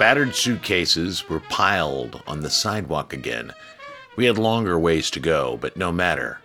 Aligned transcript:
battered 0.00 0.34
suitcases 0.34 1.28
were 1.28 1.40
piled 1.40 2.22
on 2.26 2.40
the 2.40 2.48
sidewalk 2.48 3.12
again. 3.12 3.52
We 4.16 4.24
had 4.24 4.38
longer 4.38 4.78
ways 4.78 5.10
to 5.10 5.20
go, 5.20 5.58
but 5.58 5.76
no 5.76 5.92
matter. 5.92 6.40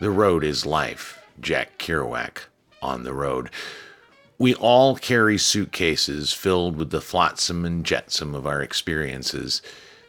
The 0.00 0.08
road 0.08 0.42
is 0.42 0.64
life. 0.64 1.22
Jack 1.38 1.76
Kerouac 1.76 2.44
on 2.80 3.02
the 3.02 3.12
road. 3.12 3.50
We 4.38 4.54
all 4.54 4.96
carry 4.96 5.36
suitcases 5.36 6.32
filled 6.32 6.78
with 6.78 6.88
the 6.88 7.02
flotsam 7.02 7.66
and 7.66 7.84
jetsam 7.84 8.34
of 8.34 8.46
our 8.46 8.62
experiences. 8.62 9.60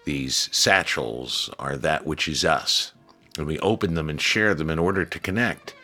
These 0.05 0.48
satchels 0.54 1.49
are 1.59 1.76
that 1.76 2.05
which 2.05 2.30
is 2.30 2.45
us, 2.45 2.94
and 3.38 3.45
we 3.45 3.59
open 3.59 3.95
them 3.95 4.09
and 4.09 4.22
share 4.22 4.55
them 4.55 4.70
in 4.70 4.80
order 4.80 5.04
to 5.04 5.20
connect. 5.20 5.76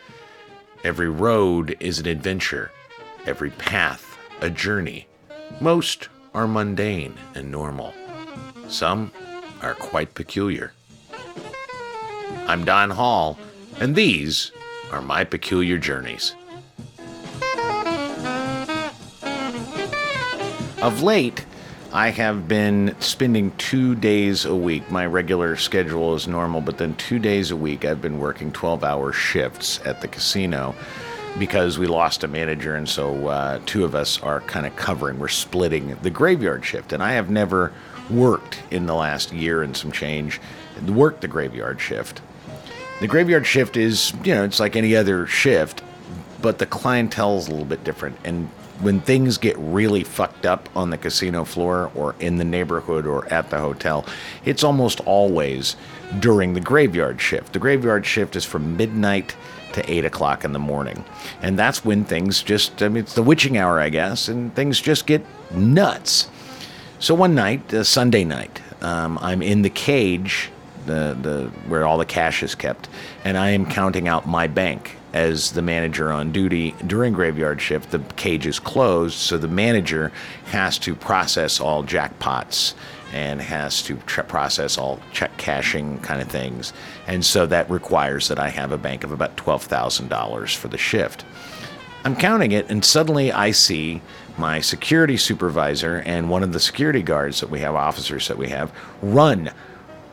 Every 0.86 1.10
road 1.10 1.76
is 1.82 2.00
an 2.00 2.08
adventure, 2.08 2.72
every 3.26 3.50
path 3.50 4.18
a 4.40 4.50
journey. 4.50 5.08
Most 5.60 6.08
are 6.34 6.48
mundane 6.48 7.14
and 7.36 7.52
normal, 7.52 7.94
some 8.68 9.12
are 9.62 9.76
quite 9.76 10.16
peculiar. 10.16 10.74
I'm 12.48 12.66
Don 12.66 12.90
Hall, 12.90 13.38
and 13.80 13.96
these 13.96 14.52
are 14.92 15.02
my 15.02 15.24
peculiar 15.24 15.78
journeys. 15.78 16.36
Of 20.82 21.02
late, 21.02 21.46
I 21.94 22.10
have 22.10 22.48
been 22.48 22.96
spending 23.00 23.52
two 23.58 23.96
days 23.96 24.46
a 24.46 24.56
week. 24.56 24.90
My 24.90 25.06
regular 25.06 25.56
schedule 25.56 26.16
is 26.16 26.28
normal, 26.28 26.60
but 26.60 26.80
then 26.80 26.96
two 26.96 27.20
days 27.20 27.52
a 27.52 27.56
week 27.56 27.86
I've 27.86 28.02
been 28.02 28.20
working 28.20 28.52
12 28.52 28.84
hour 28.84 29.14
shifts 29.14 29.80
at 29.86 30.02
the 30.02 30.08
casino 30.08 30.76
because 31.40 31.80
we 31.80 31.88
lost 31.88 32.24
a 32.24 32.28
manager, 32.28 32.76
and 32.76 32.88
so 32.88 33.28
uh, 33.28 33.60
two 33.66 33.84
of 33.84 33.96
us 33.96 34.22
are 34.22 34.42
kind 34.42 34.66
of 34.66 34.76
covering. 34.76 35.20
We're 35.20 35.28
splitting 35.28 35.98
the 36.02 36.10
graveyard 36.10 36.64
shift, 36.64 36.94
and 36.94 37.02
I 37.02 37.14
have 37.14 37.30
never 37.30 37.74
worked 38.10 38.62
in 38.72 38.86
the 38.86 38.96
last 38.96 39.32
year 39.32 39.64
and 39.64 39.76
some 39.76 39.92
change, 39.92 40.40
worked 40.88 41.22
the 41.22 41.28
graveyard 41.28 41.80
shift. 41.80 42.22
The 43.00 43.08
graveyard 43.08 43.46
shift 43.46 43.78
is, 43.78 44.14
you 44.24 44.36
know, 44.36 44.44
it's 44.44 44.60
like 44.60 44.76
any 44.76 44.96
other 44.96 45.26
shift, 45.26 45.84
but 46.42 46.60
the 46.60 46.66
clientele 46.66 47.38
is 47.38 47.48
a 47.48 47.52
little 47.52 47.66
bit 47.66 47.84
different. 47.84 48.18
And 48.24 48.48
when 48.82 49.00
things 49.02 49.38
get 49.38 49.58
really 49.58 50.04
fucked 50.04 50.46
up 50.46 50.70
on 50.76 50.90
the 50.90 50.98
casino 50.98 51.46
floor 51.46 51.92
or 51.96 52.16
in 52.20 52.38
the 52.38 52.44
neighborhood 52.44 53.06
or 53.06 53.32
at 53.34 53.50
the 53.50 53.60
hotel, 53.60 54.06
it's 54.46 54.64
almost 54.64 55.00
always 55.02 55.76
during 56.20 56.54
the 56.54 56.60
graveyard 56.60 57.20
shift. 57.20 57.54
The 57.54 57.60
graveyard 57.60 58.06
shift 58.06 58.36
is 58.36 58.46
from 58.46 58.78
midnight 58.78 59.36
to 59.74 59.92
8 59.92 60.06
o'clock 60.06 60.44
in 60.44 60.54
the 60.54 60.60
morning. 60.60 61.04
And 61.42 61.58
that's 61.58 61.84
when 61.84 62.06
things 62.06 62.42
just, 62.42 62.82
I 62.82 62.90
mean, 62.90 63.04
it's 63.04 63.14
the 63.14 63.24
witching 63.24 63.58
hour, 63.58 63.80
I 63.80 63.90
guess, 63.90 64.28
and 64.28 64.54
things 64.56 64.80
just 64.80 65.06
get 65.06 65.26
nuts. 65.52 66.30
So 67.00 67.14
one 67.14 67.36
night, 67.36 67.74
uh, 67.74 67.84
Sunday 67.84 68.24
night, 68.24 68.62
um, 68.82 69.18
I'm 69.22 69.42
in 69.42 69.62
the 69.62 69.70
cage, 69.70 70.50
the, 70.86 71.18
the, 71.22 71.52
where 71.68 71.86
all 71.86 71.98
the 71.98 72.06
cash 72.06 72.44
is 72.44 72.56
kept, 72.56 72.90
and 73.24 73.38
I 73.38 73.50
am 73.50 73.66
counting 73.66 74.08
out 74.08 74.28
my 74.28 74.48
bank 74.48 74.98
as 75.14 75.52
the 75.52 75.62
manager 75.62 76.12
on 76.12 76.32
duty 76.32 76.74
during 76.88 77.14
graveyard 77.14 77.62
shift. 77.62 77.92
The 77.92 78.00
cage 78.16 78.48
is 78.48 78.60
closed, 78.60 79.16
so 79.16 79.38
the 79.38 79.48
manager 79.48 80.12
has 80.46 80.78
to 80.80 80.96
process 80.96 81.60
all 81.60 81.84
jackpots 81.84 82.74
and 83.14 83.42
has 83.42 83.82
to 83.84 83.96
tr- 84.06 84.22
process 84.22 84.78
all 84.78 85.00
check 85.12 85.36
cashing 85.38 86.00
kind 86.00 86.22
of 86.22 86.28
things. 86.28 86.74
And 87.08 87.24
so 87.24 87.46
that 87.46 87.70
requires 87.70 88.28
that 88.28 88.40
I 88.40 88.50
have 88.50 88.72
a 88.72 88.78
bank 88.78 89.04
of 89.04 89.12
about 89.12 89.38
$12,000 89.38 90.56
for 90.56 90.68
the 90.68 90.78
shift. 90.78 91.24
I'm 92.06 92.16
counting 92.16 92.52
it, 92.52 92.70
and 92.70 92.84
suddenly 92.84 93.32
I 93.32 93.52
see 93.52 94.02
my 94.38 94.60
security 94.60 95.16
supervisor 95.16 96.04
and 96.06 96.30
one 96.30 96.44
of 96.44 96.52
the 96.52 96.60
security 96.60 97.02
guards 97.02 97.40
that 97.40 97.50
we 97.50 97.60
have, 97.60 97.76
officers 97.76 98.28
that 98.28 98.38
we 98.38 98.50
have, 98.50 98.74
run 99.02 99.52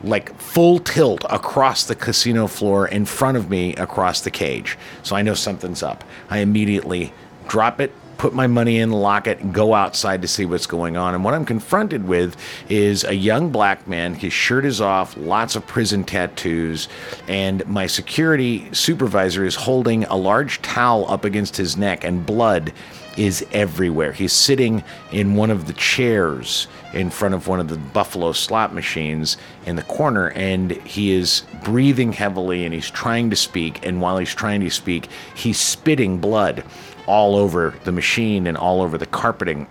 like 0.03 0.35
full 0.39 0.79
tilt 0.79 1.23
across 1.29 1.83
the 1.83 1.95
casino 1.95 2.47
floor 2.47 2.87
in 2.87 3.05
front 3.05 3.37
of 3.37 3.49
me 3.49 3.75
across 3.75 4.21
the 4.21 4.31
cage. 4.31 4.77
So 5.03 5.15
I 5.15 5.21
know 5.21 5.33
something's 5.33 5.83
up. 5.83 6.03
I 6.29 6.39
immediately 6.39 7.13
drop 7.47 7.79
it, 7.81 7.93
put 8.21 8.35
my 8.35 8.45
money 8.45 8.77
in, 8.77 8.91
lock 8.91 9.25
it, 9.25 9.51
go 9.51 9.73
outside 9.73 10.21
to 10.21 10.27
see 10.27 10.45
what's 10.45 10.67
going 10.67 10.95
on. 10.95 11.15
And 11.15 11.23
what 11.23 11.33
I'm 11.33 11.43
confronted 11.43 12.07
with 12.07 12.37
is 12.69 13.03
a 13.03 13.15
young 13.15 13.49
black 13.49 13.87
man. 13.87 14.13
His 14.13 14.31
shirt 14.31 14.63
is 14.63 14.79
off, 14.79 15.17
lots 15.17 15.55
of 15.55 15.65
prison 15.65 16.03
tattoos, 16.03 16.87
and 17.27 17.65
my 17.67 17.87
security 17.87 18.71
supervisor 18.75 19.43
is 19.43 19.55
holding 19.55 20.03
a 20.03 20.15
large 20.15 20.61
towel 20.61 21.09
up 21.09 21.25
against 21.25 21.57
his 21.57 21.75
neck, 21.77 22.03
and 22.03 22.23
blood 22.23 22.71
is 23.17 23.45
everywhere. 23.51 24.11
He's 24.11 24.33
sitting 24.33 24.83
in 25.11 25.35
one 25.35 25.51
of 25.51 25.67
the 25.67 25.73
chairs 25.73 26.67
in 26.93 27.09
front 27.09 27.33
of 27.33 27.47
one 27.47 27.59
of 27.59 27.67
the 27.67 27.77
Buffalo 27.77 28.31
slot 28.31 28.73
machines 28.73 29.37
in 29.65 29.75
the 29.75 29.83
corner, 29.83 30.29
and 30.31 30.71
he 30.71 31.11
is 31.11 31.43
breathing 31.63 32.13
heavily 32.13 32.65
and 32.65 32.73
he's 32.73 32.89
trying 32.89 33.29
to 33.29 33.35
speak. 33.35 33.85
And 33.85 34.01
while 34.01 34.17
he's 34.17 34.33
trying 34.33 34.61
to 34.61 34.69
speak, 34.69 35.09
he's 35.35 35.59
spitting 35.59 36.19
blood 36.19 36.63
all 37.07 37.35
over 37.35 37.73
the 37.83 37.91
machine 37.91 38.47
and 38.47 38.57
all 38.57 38.81
over 38.81 38.97
the 38.97 39.05
carpeting. 39.05 39.67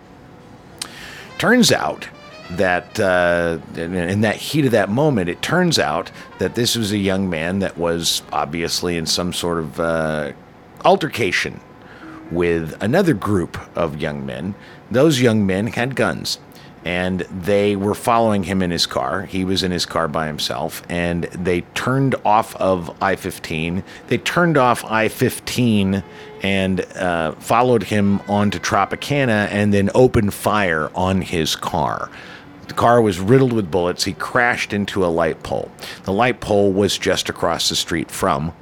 Turns 1.39 1.73
out 1.73 2.09
that 2.51 2.99
uh, 2.99 3.59
in 3.77 4.23
that 4.23 4.37
heat 4.37 4.65
of 4.65 4.73
that 4.73 4.89
moment, 4.89 5.29
it 5.29 5.41
turns 5.41 5.79
out 5.79 6.11
that 6.39 6.57
this 6.57 6.77
was 6.77 6.93
a 6.93 6.99
young 6.99 7.31
man 7.31 7.61
that 7.61 7.79
was 7.79 8.23
obviously 8.33 8.97
in 8.97 9.07
some 9.07 9.33
sort 9.33 9.59
of 9.59 9.79
uh, 9.79 10.33
altercation 10.85 11.61
with 12.31 12.81
another 12.83 13.15
group 13.15 13.59
of 13.77 14.01
young 14.01 14.25
men. 14.25 14.55
Those 14.91 15.21
young 15.21 15.47
men 15.47 15.69
had 15.69 15.97
guns 15.97 16.39
and 16.85 17.21
they 17.21 17.77
were 17.77 17.95
following 17.95 18.45
him 18.45 18.63
in 18.63 18.71
his 18.71 18.87
car. 18.87 19.23
He 19.23 19.45
was 19.45 19.63
in 19.63 19.71
his 19.71 19.85
car 19.85 20.09
by 20.09 20.27
himself, 20.27 20.83
and 20.89 21.25
they 21.25 21.61
turned 21.75 22.15
off 22.25 22.57
of 22.57 22.97
I 23.03 23.17
15. 23.17 23.83
They 24.09 24.19
turned 24.19 24.57
off 24.57 24.85
I 24.85 25.09
15 25.09 26.03
and 26.43 26.81
uh, 26.97 27.33
followed 27.33 27.83
him 27.83 28.21
onto 28.21 28.59
Tropicana 28.59 29.49
and 29.51 29.75
then 29.75 29.91
opened 29.95 30.33
fire 30.33 30.91
on 30.95 31.21
his 31.21 31.55
car. 31.55 32.11
The 32.69 32.75
car 32.75 33.03
was 33.03 33.19
riddled 33.21 33.53
with 33.53 33.71
bullets. 33.71 34.05
He 34.05 34.15
crashed 34.15 34.73
into 34.73 35.05
a 35.05 35.09
light 35.09 35.43
pole. 35.43 35.71
The 36.05 36.13
light 36.13 36.41
pole 36.41 36.73
was 36.73 36.97
just 36.97 37.29
across 37.29 37.69
the 37.69 37.77
street 37.77 38.11
from 38.11 38.55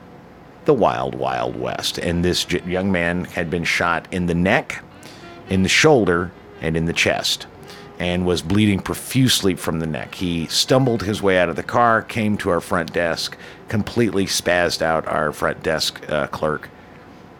the 0.69 0.75
Wild 0.75 1.15
Wild 1.15 1.59
West. 1.59 1.97
And 1.97 2.23
this 2.23 2.47
young 2.51 2.93
man 2.93 3.25
had 3.25 3.49
been 3.49 3.65
shot 3.65 4.07
in 4.13 4.27
the 4.27 4.35
neck, 4.35 4.85
in 5.49 5.63
the 5.63 5.69
shoulder, 5.69 6.31
and 6.61 6.77
in 6.77 6.85
the 6.85 6.93
chest 6.93 7.47
and 7.99 8.27
was 8.27 8.43
bleeding 8.43 8.79
profusely 8.79 9.55
from 9.55 9.81
the 9.81 9.87
neck. 9.87 10.15
He 10.15 10.47
stumbled 10.47 11.03
his 11.03 11.21
way 11.23 11.39
out 11.39 11.49
of 11.49 11.57
the 11.57 11.63
car, 11.63 12.03
came 12.03 12.37
to 12.39 12.51
our 12.51 12.61
front 12.61 12.93
desk, 12.93 13.37
completely 13.69 14.27
spazzed 14.27 14.83
out 14.83 15.09
our 15.09 15.33
front 15.33 15.63
desk 15.63 16.09
uh, 16.09 16.27
clerk 16.29 16.69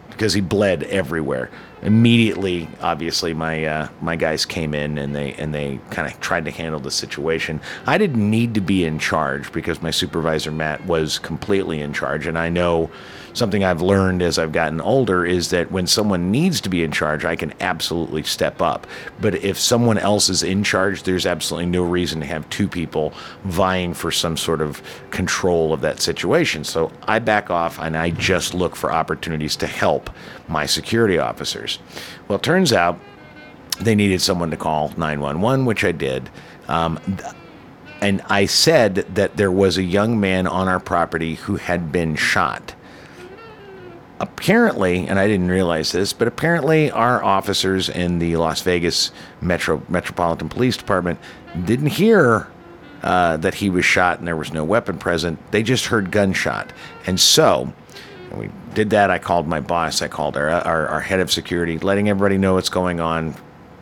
because 0.09 0.33
he 0.33 0.41
bled 0.41 0.83
everywhere. 0.83 1.49
Immediately, 1.81 2.67
obviously, 2.81 3.33
my 3.33 3.63
uh, 3.63 3.87
my 4.01 4.17
guys 4.17 4.45
came 4.45 4.73
in 4.73 4.97
and 4.97 5.15
they 5.15 5.33
and 5.35 5.53
they 5.53 5.79
kind 5.91 6.11
of 6.11 6.19
tried 6.19 6.43
to 6.45 6.51
handle 6.51 6.79
the 6.79 6.91
situation. 6.91 7.61
I 7.85 7.97
didn't 7.97 8.29
need 8.29 8.53
to 8.55 8.61
be 8.61 8.83
in 8.83 8.99
charge 8.99 9.51
because 9.53 9.81
my 9.81 9.91
supervisor 9.91 10.51
Matt 10.51 10.85
was 10.85 11.19
completely 11.19 11.79
in 11.79 11.93
charge, 11.93 12.27
and 12.27 12.37
I 12.37 12.49
know 12.49 12.91
something 13.39 13.63
I've 13.63 13.81
learned 13.81 14.21
as 14.21 14.37
I've 14.37 14.51
gotten 14.51 14.81
older 14.81 15.25
is 15.25 15.49
that 15.49 15.71
when 15.71 15.87
someone 15.87 16.29
needs 16.29 16.61
to 16.61 16.69
be 16.69 16.83
in 16.83 16.91
charge, 16.91 17.25
I 17.25 17.35
can 17.35 17.53
absolutely 17.59 18.21
step 18.23 18.61
up. 18.61 18.85
But 19.19 19.35
if 19.35 19.57
someone 19.57 19.97
else 19.97 20.29
is 20.29 20.43
in 20.43 20.63
charge, 20.63 21.03
there's 21.03 21.25
absolutely 21.25 21.71
no 21.71 21.83
reason 21.83 22.19
to 22.19 22.27
have 22.27 22.47
two 22.49 22.67
people 22.67 23.13
vying 23.45 23.95
for 23.95 24.11
some 24.11 24.37
sort 24.37 24.61
of 24.61 24.83
control 25.09 25.73
of 25.73 25.81
that 25.81 26.01
situation. 26.01 26.63
So 26.63 26.91
I 27.07 27.19
back 27.19 27.49
off 27.49 27.79
and 27.79 27.97
I 27.97 28.11
just 28.11 28.53
look 28.53 28.75
for 28.75 28.91
opportunities 28.91 29.55
to 29.55 29.67
help 29.67 30.11
my 30.47 30.67
security 30.67 31.17
officers. 31.17 31.79
Well, 32.27 32.37
it 32.37 32.43
turns 32.43 32.73
out 32.73 32.99
they 33.79 33.95
needed 33.95 34.21
someone 34.21 34.51
to 34.51 34.57
call 34.57 34.89
911, 34.97 35.65
which 35.65 35.83
I 35.83 35.93
did. 35.93 36.29
Um, 36.67 36.99
and 38.01 38.21
I 38.27 38.45
said 38.45 38.95
that 39.15 39.37
there 39.37 39.51
was 39.51 39.77
a 39.77 39.83
young 39.83 40.19
man 40.19 40.45
on 40.45 40.67
our 40.67 40.79
property 40.79 41.35
who 41.35 41.55
had 41.55 41.91
been 41.91 42.15
shot 42.15 42.75
apparently, 44.19 45.07
and 45.07 45.19
I 45.19 45.27
didn't 45.27 45.49
realize 45.49 45.91
this, 45.91 46.13
but 46.13 46.27
apparently 46.27 46.91
our 46.91 47.23
officers 47.23 47.89
in 47.89 48.19
the 48.19 48.35
Las 48.35 48.61
Vegas 48.61 49.11
Metro 49.41 49.81
Metropolitan 49.89 50.49
Police 50.49 50.77
Department 50.77 51.19
didn't 51.65 51.87
hear 51.87 52.47
uh, 53.01 53.37
that 53.37 53.55
he 53.55 53.69
was 53.69 53.85
shot 53.85 54.19
and 54.19 54.27
there 54.27 54.35
was 54.35 54.51
no 54.51 54.63
weapon 54.63 54.97
present. 54.97 55.39
They 55.51 55.63
just 55.63 55.85
heard 55.85 56.11
gunshot, 56.11 56.73
and 57.07 57.19
so 57.19 57.73
we 58.33 58.49
did 58.73 58.89
that. 58.91 59.09
I 59.09 59.19
called 59.19 59.47
my 59.47 59.61
boss. 59.61 60.01
I 60.01 60.07
called 60.07 60.37
our, 60.37 60.49
our, 60.49 60.87
our 60.87 60.99
head 60.99 61.19
of 61.19 61.31
security, 61.31 61.79
letting 61.79 62.09
everybody 62.09 62.37
know 62.37 62.55
what's 62.55 62.69
going 62.69 62.99
on. 62.99 63.35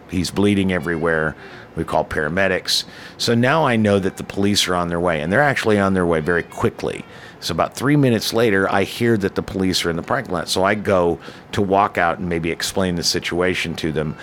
He's 0.09 0.31
bleeding 0.31 0.71
everywhere. 0.71 1.35
We 1.75 1.83
called 1.83 2.09
paramedics. 2.09 2.85
So 3.17 3.35
now 3.35 3.65
I 3.65 3.75
know 3.75 3.99
that 3.99 4.17
the 4.17 4.23
police 4.23 4.67
are 4.67 4.75
on 4.75 4.87
their 4.87 4.99
way, 4.99 5.21
and 5.21 5.31
they're 5.31 5.41
actually 5.41 5.77
on 5.79 5.93
their 5.93 6.05
way 6.05 6.21
very 6.21 6.43
quickly. 6.43 7.05
So 7.39 7.51
about 7.51 7.75
three 7.75 7.95
minutes 7.95 8.33
later, 8.33 8.69
I 8.71 8.83
hear 8.83 9.17
that 9.17 9.35
the 9.35 9.43
police 9.43 9.85
are 9.85 9.89
in 9.89 9.95
the 9.95 10.03
parking 10.03 10.33
lot. 10.33 10.49
So 10.49 10.63
I 10.63 10.75
go 10.75 11.19
to 11.51 11.61
walk 11.61 11.97
out 11.97 12.19
and 12.19 12.27
maybe 12.27 12.51
explain 12.51 12.95
the 12.95 13.03
situation 13.03 13.75
to 13.75 13.91
them. 13.91 14.17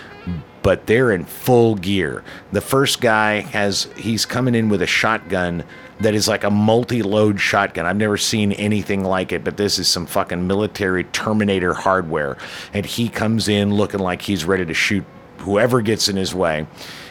but 0.65 0.87
they're 0.87 1.13
in 1.13 1.27
full 1.27 1.75
gear. 1.75 2.25
The 2.53 2.63
first 2.63 3.03
guy 3.03 3.41
has 3.41 3.87
he's 3.99 4.25
coming 4.25 4.55
in 4.55 4.71
with 4.71 4.81
a 4.81 4.87
shotgun 4.87 5.63
that 6.01 6.15
is 6.15 6.27
like 6.27 6.43
a 6.43 6.51
multi-load 6.51 7.39
shotgun. 7.39 7.85
I've 7.85 7.99
never 7.99 8.17
seen 8.17 8.53
anything 8.53 9.05
like 9.05 9.31
it, 9.31 9.45
but 9.45 9.59
this 9.59 9.79
is 9.79 9.89
some 9.89 10.07
fucking 10.07 10.47
military 10.47 11.05
Terminator 11.05 11.75
hardware. 11.75 12.39
And 12.73 12.87
he 12.87 13.11
comes 13.11 13.47
in 13.47 13.75
looking 13.75 14.01
like 14.01 14.23
he's 14.23 14.47
ready 14.47 14.65
to 14.65 14.73
shoot 14.73 15.05
whoever 15.41 15.83
gets 15.83 16.09
in 16.09 16.17
his 16.17 16.35
way. 16.35 16.67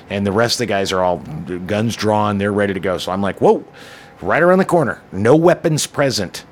And 0.10 0.26
the 0.26 0.32
rest 0.32 0.56
of 0.56 0.60
the 0.60 0.66
guys 0.66 0.92
are 0.92 1.02
all 1.02 1.20
guns 1.20 1.96
drawn, 1.96 2.40
they're 2.40 2.52
ready 2.52 2.74
to 2.74 2.80
go. 2.80 2.98
So 2.98 3.12
I'm 3.12 3.22
like, 3.22 3.40
whoa, 3.40 3.64
right 4.24 4.42
around 4.42 4.60
the 4.60 4.66
corner, 4.66 5.02
no 5.12 5.36
weapons 5.36 5.88
present, 5.88 6.46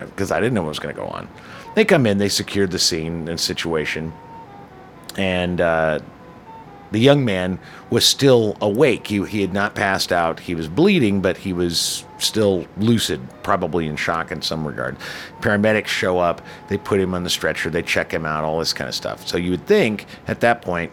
because 0.00 0.30
I 0.30 0.40
didn't 0.40 0.54
know 0.54 0.62
what 0.62 0.70
was 0.70 0.78
going 0.78 0.94
to 0.94 1.00
go 1.00 1.06
on. 1.08 1.28
They 1.74 1.84
come 1.84 2.06
in, 2.06 2.18
they 2.18 2.28
secured 2.28 2.70
the 2.70 2.78
scene 2.78 3.28
and 3.28 3.38
situation, 3.38 4.12
and 5.16 5.60
uh, 5.60 6.00
the 6.90 6.98
young 6.98 7.24
man 7.24 7.58
was 7.90 8.04
still 8.04 8.56
awake. 8.60 9.06
He, 9.06 9.24
he 9.26 9.40
had 9.40 9.52
not 9.52 9.74
passed 9.74 10.12
out. 10.12 10.40
He 10.40 10.54
was 10.54 10.68
bleeding, 10.68 11.20
but 11.20 11.36
he 11.36 11.52
was 11.52 12.04
still 12.18 12.66
lucid, 12.78 13.20
probably 13.42 13.86
in 13.86 13.96
shock 13.96 14.32
in 14.32 14.42
some 14.42 14.66
regard. 14.66 14.96
Paramedics 15.40 15.86
show 15.86 16.18
up, 16.18 16.42
they 16.68 16.78
put 16.78 16.98
him 16.98 17.14
on 17.14 17.24
the 17.24 17.30
stretcher, 17.30 17.70
they 17.70 17.82
check 17.82 18.12
him 18.12 18.24
out, 18.24 18.44
all 18.44 18.58
this 18.58 18.72
kind 18.72 18.88
of 18.88 18.94
stuff. 18.94 19.26
So 19.26 19.36
you 19.36 19.50
would 19.52 19.66
think 19.66 20.06
at 20.26 20.40
that 20.40 20.62
point, 20.62 20.92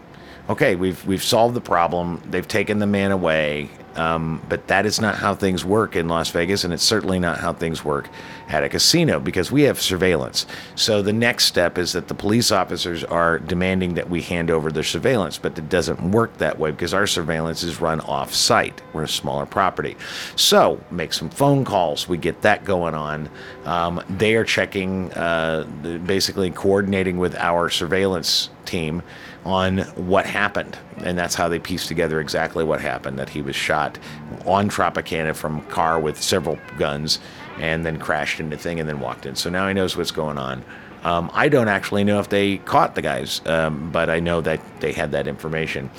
okay, 0.50 0.76
we've 0.76 1.06
we've 1.08 1.24
solved 1.24 1.56
the 1.56 1.62
problem. 1.62 2.22
They've 2.30 2.48
taken 2.48 2.80
the 2.80 2.88
man 2.88 3.12
away. 3.12 3.70
Um, 3.96 4.42
but 4.50 4.68
that 4.68 4.86
is 4.86 5.00
not 5.00 5.16
how 5.16 5.34
things 5.34 5.64
work 5.64 5.96
in 5.96 6.08
Las 6.08 6.30
Vegas, 6.30 6.64
and 6.64 6.74
it's 6.74 6.84
certainly 6.84 7.20
not 7.20 7.40
how 7.40 7.54
things 7.54 7.84
work 7.84 8.10
at 8.50 8.64
a 8.64 8.70
casino 8.70 9.20
because 9.20 9.52
we 9.52 9.64
have 9.64 9.82
surveillance. 9.82 10.46
So 10.76 11.02
the 11.02 11.14
next 11.14 11.46
step 11.46 11.78
is 11.78 11.94
that 11.94 12.08
the 12.08 12.14
police 12.14 12.52
officers 12.52 13.04
are 13.04 13.40
demanding 13.40 13.96
that 13.96 14.10
we 14.10 14.22
hand 14.22 14.52
over 14.52 14.72
their 14.72 14.84
surveillance, 14.84 15.38
but 15.38 15.58
it 15.58 15.70
doesn't 15.70 16.12
work 16.12 16.38
that 16.38 16.60
way 16.60 16.72
because 16.72 16.94
our 16.94 17.08
surveillance 17.08 17.64
is 17.64 17.82
run 17.82 18.02
off 18.02 18.34
site. 18.34 18.82
We're 18.94 19.04
a 19.04 19.08
smaller 19.08 19.46
property. 19.46 19.96
So 20.36 20.80
make 20.92 21.14
some 21.14 21.30
phone 21.30 21.66
calls. 21.66 22.08
We 22.08 22.18
get 22.18 22.42
that 22.42 22.66
going 22.66 22.94
on. 22.94 23.30
Um, 23.66 24.04
they 24.10 24.36
are 24.36 24.44
checking, 24.44 25.12
uh, 25.14 25.64
basically 26.06 26.52
coordinating 26.52 27.18
with 27.18 27.36
our 27.36 27.70
surveillance 27.70 28.50
team 28.66 29.02
on 29.46 29.80
what 29.96 30.26
happened. 30.26 30.78
And 30.98 31.18
that's 31.18 31.36
how 31.36 31.48
they 31.48 31.60
pieced 31.60 31.88
together 31.88 32.20
exactly 32.20 32.64
what 32.64 32.82
happened 32.82 33.20
that 33.20 33.30
he 33.30 33.42
was 33.42 33.56
shot 33.56 33.98
on 34.46 34.70
Tropicana 34.70 35.36
from 35.36 35.60
a 35.60 35.64
car 35.64 36.00
with 36.00 36.22
several 36.22 36.58
guns 36.78 37.20
and 37.60 37.86
then 37.86 38.00
crashed 38.00 38.40
into 38.40 38.58
thing 38.58 38.80
and 38.80 38.90
then 38.90 39.00
walked 39.00 39.26
in. 39.26 39.36
So 39.36 39.50
now 39.50 39.68
he 39.68 39.74
knows 39.74 39.96
what's 39.96 40.12
going 40.12 40.38
on. 40.38 40.64
Um, 41.04 41.30
I 41.34 41.50
don't 41.50 41.68
actually 41.68 42.04
know 42.04 42.20
if 42.20 42.30
they 42.30 42.58
caught 42.58 42.96
the 42.96 43.02
guys, 43.02 43.40
um, 43.46 43.92
but 43.92 44.10
I 44.10 44.20
know 44.20 44.42
that 44.42 44.60
they 44.82 44.92
had 44.92 45.12
that 45.12 45.28
information. 45.28 45.92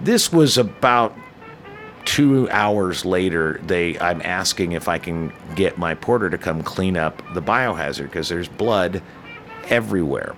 This 0.00 0.32
was 0.32 0.58
about 0.58 1.16
two 2.04 2.50
hours 2.50 3.04
later. 3.04 3.60
They, 3.62 3.96
I'm 4.00 4.20
asking 4.22 4.72
if 4.72 4.88
I 4.88 4.98
can 4.98 5.32
get 5.54 5.78
my 5.78 5.94
porter 5.94 6.28
to 6.28 6.36
come 6.36 6.64
clean 6.64 6.96
up 6.96 7.22
the 7.32 7.40
biohazard 7.40 8.04
because 8.04 8.28
there's 8.28 8.48
blood 8.48 9.00
everywhere 9.68 10.34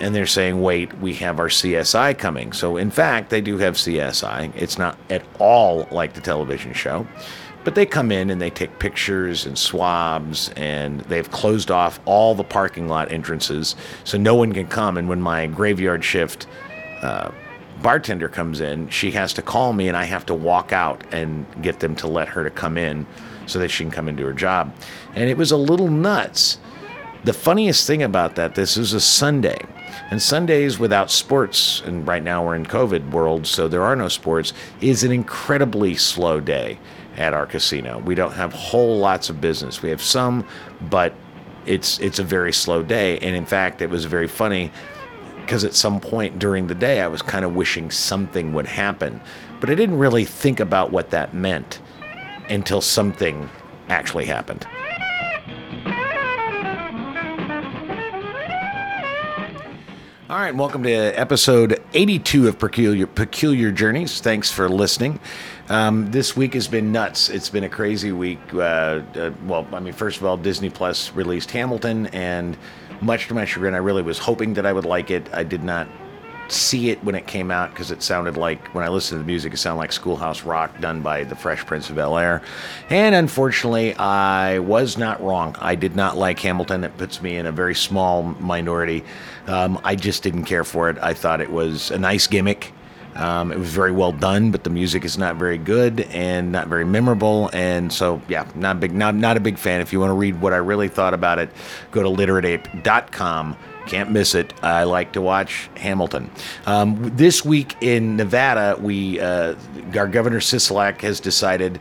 and 0.00 0.14
they're 0.14 0.26
saying, 0.26 0.60
wait, 0.60 0.96
we 0.98 1.14
have 1.14 1.38
our 1.40 1.48
CSI 1.48 2.16
coming. 2.16 2.52
So, 2.52 2.76
in 2.76 2.90
fact, 2.90 3.30
they 3.30 3.40
do 3.40 3.58
have 3.58 3.74
CSI. 3.74 4.52
It's 4.54 4.78
not 4.78 4.98
at 5.10 5.22
all 5.38 5.88
like 5.90 6.14
the 6.14 6.20
television 6.20 6.72
show, 6.72 7.06
but 7.64 7.74
they 7.74 7.84
come 7.84 8.12
in 8.12 8.30
and 8.30 8.40
they 8.40 8.50
take 8.50 8.78
pictures 8.78 9.44
and 9.44 9.58
swabs, 9.58 10.50
and 10.50 11.00
they've 11.02 11.30
closed 11.30 11.70
off 11.70 12.00
all 12.04 12.34
the 12.34 12.44
parking 12.44 12.88
lot 12.88 13.10
entrances 13.10 13.76
so 14.04 14.16
no 14.16 14.34
one 14.34 14.52
can 14.52 14.66
come. 14.66 14.96
And 14.96 15.08
when 15.08 15.20
my 15.20 15.46
graveyard 15.46 16.04
shift, 16.04 16.46
uh, 17.02 17.30
bartender 17.82 18.28
comes 18.28 18.60
in, 18.60 18.88
she 18.88 19.10
has 19.12 19.32
to 19.34 19.42
call 19.42 19.72
me 19.72 19.88
and 19.88 19.96
I 19.96 20.04
have 20.04 20.26
to 20.26 20.34
walk 20.34 20.72
out 20.72 21.02
and 21.12 21.46
get 21.62 21.80
them 21.80 21.94
to 21.96 22.08
let 22.08 22.28
her 22.28 22.44
to 22.44 22.50
come 22.50 22.76
in 22.76 23.06
so 23.46 23.58
that 23.58 23.70
she 23.70 23.84
can 23.84 23.90
come 23.90 24.08
into 24.08 24.24
her 24.24 24.32
job. 24.32 24.74
And 25.14 25.30
it 25.30 25.36
was 25.36 25.52
a 25.52 25.56
little 25.56 25.88
nuts. 25.88 26.58
The 27.24 27.32
funniest 27.32 27.86
thing 27.86 28.02
about 28.02 28.36
that, 28.36 28.54
this 28.54 28.76
is 28.76 28.92
a 28.92 29.00
Sunday. 29.00 29.58
And 30.10 30.20
Sundays 30.20 30.78
without 30.78 31.10
sports, 31.10 31.82
and 31.84 32.06
right 32.06 32.22
now 32.22 32.44
we're 32.44 32.56
in 32.56 32.66
COVID 32.66 33.10
world, 33.10 33.46
so 33.46 33.68
there 33.68 33.82
are 33.82 33.96
no 33.96 34.08
sports, 34.08 34.52
is 34.80 35.04
an 35.04 35.12
incredibly 35.12 35.94
slow 35.94 36.40
day 36.40 36.78
at 37.16 37.34
our 37.34 37.46
casino. 37.46 37.98
We 37.98 38.14
don't 38.14 38.32
have 38.32 38.52
whole 38.52 38.98
lots 38.98 39.28
of 39.28 39.40
business. 39.40 39.82
We 39.82 39.90
have 39.90 40.02
some, 40.02 40.46
but 40.80 41.14
it's 41.66 41.98
it's 41.98 42.18
a 42.18 42.24
very 42.24 42.52
slow 42.52 42.82
day. 42.82 43.18
And 43.18 43.36
in 43.36 43.44
fact, 43.44 43.82
it 43.82 43.90
was 43.90 44.04
very 44.04 44.28
funny 44.28 44.72
because 45.40 45.64
at 45.64 45.74
some 45.74 46.00
point 46.00 46.38
during 46.38 46.66
the 46.66 46.74
day 46.74 47.00
I 47.00 47.08
was 47.08 47.22
kind 47.22 47.44
of 47.44 47.54
wishing 47.54 47.90
something 47.90 48.52
would 48.52 48.66
happen, 48.66 49.20
but 49.60 49.70
I 49.70 49.74
didn't 49.74 49.98
really 49.98 50.24
think 50.24 50.60
about 50.60 50.92
what 50.92 51.10
that 51.10 51.34
meant 51.34 51.80
until 52.50 52.80
something 52.80 53.48
actually 53.88 54.26
happened. 54.26 54.66
All 60.30 60.36
right, 60.36 60.54
welcome 60.54 60.82
to 60.82 60.90
episode 60.90 61.82
82 61.94 62.48
of 62.48 62.58
Peculiar, 62.58 63.06
Peculiar 63.06 63.72
Journeys. 63.72 64.20
Thanks 64.20 64.50
for 64.50 64.68
listening. 64.68 65.20
Um, 65.70 66.10
this 66.10 66.36
week 66.36 66.52
has 66.52 66.68
been 66.68 66.92
nuts. 66.92 67.30
It's 67.30 67.48
been 67.48 67.64
a 67.64 67.68
crazy 67.70 68.12
week. 68.12 68.38
Uh, 68.52 68.58
uh, 68.58 69.30
well, 69.46 69.66
I 69.72 69.80
mean, 69.80 69.94
first 69.94 70.18
of 70.18 70.26
all, 70.26 70.36
Disney 70.36 70.68
Plus 70.68 71.14
released 71.14 71.50
Hamilton, 71.52 72.08
and 72.08 72.58
much 73.00 73.28
to 73.28 73.34
my 73.34 73.46
chagrin, 73.46 73.72
I 73.72 73.78
really 73.78 74.02
was 74.02 74.18
hoping 74.18 74.52
that 74.52 74.66
I 74.66 74.72
would 74.74 74.84
like 74.84 75.10
it. 75.10 75.26
I 75.32 75.44
did 75.44 75.64
not 75.64 75.88
see 76.48 76.90
it 76.90 77.02
when 77.04 77.14
it 77.14 77.26
came 77.26 77.50
out 77.50 77.70
because 77.70 77.90
it 77.90 78.02
sounded 78.02 78.36
like 78.36 78.74
when 78.74 78.84
I 78.84 78.88
listened 78.88 79.18
to 79.18 79.22
the 79.22 79.26
music, 79.26 79.52
it 79.52 79.58
sounded 79.58 79.78
like 79.78 79.92
Schoolhouse 79.92 80.42
Rock 80.42 80.80
done 80.80 81.00
by 81.00 81.24
the 81.24 81.36
Fresh 81.36 81.66
Prince 81.66 81.90
of 81.90 81.96
Bel 81.96 82.18
Air. 82.18 82.42
And 82.90 83.14
unfortunately, 83.14 83.94
I 83.94 84.58
was 84.58 84.96
not 84.98 85.22
wrong. 85.22 85.56
I 85.58 85.74
did 85.74 85.96
not 85.96 86.16
like 86.16 86.38
Hamilton. 86.38 86.84
It 86.84 86.96
puts 86.96 87.22
me 87.22 87.36
in 87.36 87.46
a 87.46 87.52
very 87.52 87.74
small 87.74 88.22
minority. 88.22 89.04
Um, 89.46 89.80
I 89.84 89.94
just 89.96 90.22
didn't 90.22 90.44
care 90.44 90.64
for 90.64 90.90
it. 90.90 90.98
I 90.98 91.14
thought 91.14 91.40
it 91.40 91.50
was 91.50 91.90
a 91.90 91.98
nice 91.98 92.26
gimmick. 92.26 92.72
Um, 93.16 93.52
it 93.52 93.58
was 93.58 93.70
very 93.70 93.92
well 93.92 94.12
done, 94.12 94.50
but 94.50 94.64
the 94.64 94.70
music 94.70 95.04
is 95.04 95.18
not 95.18 95.36
very 95.36 95.58
good 95.58 96.02
and 96.12 96.52
not 96.52 96.68
very 96.68 96.84
memorable. 96.84 97.50
And 97.52 97.92
so, 97.92 98.22
yeah, 98.28 98.48
not 98.54 98.80
big, 98.80 98.94
not, 98.94 99.14
not 99.14 99.36
a 99.36 99.40
big 99.40 99.58
fan. 99.58 99.80
If 99.80 99.92
you 99.92 100.00
want 100.00 100.10
to 100.10 100.14
read 100.14 100.40
what 100.40 100.52
I 100.52 100.58
really 100.58 100.88
thought 100.88 101.14
about 101.14 101.38
it, 101.38 101.50
go 101.90 102.02
to 102.02 102.08
literateape.com 102.08 103.56
can't 103.88 104.10
miss 104.10 104.34
it. 104.34 104.52
I 104.62 104.84
like 104.84 105.12
to 105.12 105.22
watch 105.22 105.70
Hamilton. 105.76 106.30
Um, 106.66 107.16
this 107.16 107.44
week 107.44 107.74
in 107.80 108.16
Nevada, 108.16 108.76
we 108.78 109.18
uh, 109.18 109.54
our 109.96 110.06
governor 110.06 110.40
Sisolak 110.40 111.00
has 111.00 111.20
decided 111.20 111.80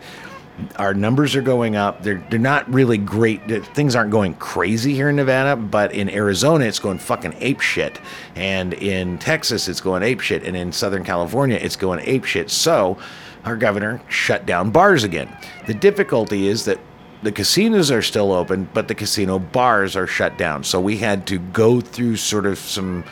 our 0.78 0.94
numbers 0.94 1.36
are 1.36 1.42
going 1.42 1.76
up. 1.76 2.04
They're 2.04 2.26
they're 2.30 2.40
not 2.40 2.72
really 2.72 2.98
great. 2.98 3.42
Things 3.76 3.96
aren't 3.96 4.12
going 4.12 4.34
crazy 4.36 4.94
here 4.94 5.10
in 5.10 5.16
Nevada, 5.16 5.56
but 5.56 5.94
in 5.94 6.10
Arizona 6.10 6.66
it's 6.66 6.80
going 6.80 6.98
fucking 6.98 7.36
ape 7.40 7.62
shit, 7.62 8.00
and 8.36 8.74
in 8.74 9.18
Texas 9.20 9.68
it's 9.68 9.82
going 9.82 10.04
ape 10.04 10.20
shit, 10.20 10.44
and 10.44 10.56
in 10.56 10.72
Southern 10.72 11.04
California 11.04 11.58
it's 11.58 11.76
going 11.76 12.00
ape 12.04 12.26
shit. 12.26 12.50
So 12.50 12.98
our 13.46 13.56
governor 13.56 14.02
shut 14.10 14.46
down 14.46 14.72
bars 14.72 15.04
again. 15.04 15.36
The 15.68 15.74
difficulty 15.74 16.48
is 16.48 16.66
that 16.66 16.80
the 17.24 17.32
casinos 17.32 17.90
are 17.90 18.02
still 18.02 18.32
open, 18.32 18.70
but 18.74 18.88
the 18.88 18.96
casino 18.96 19.40
bars 19.40 19.96
are 19.96 20.06
shut 20.06 20.38
down. 20.38 20.64
So 20.64 20.80
we 20.80 20.98
had 20.98 21.26
to 21.28 21.40
go 21.40 21.82
through 21.82 22.18
sort 22.18 22.46
of 22.46 22.60
some 22.60 23.04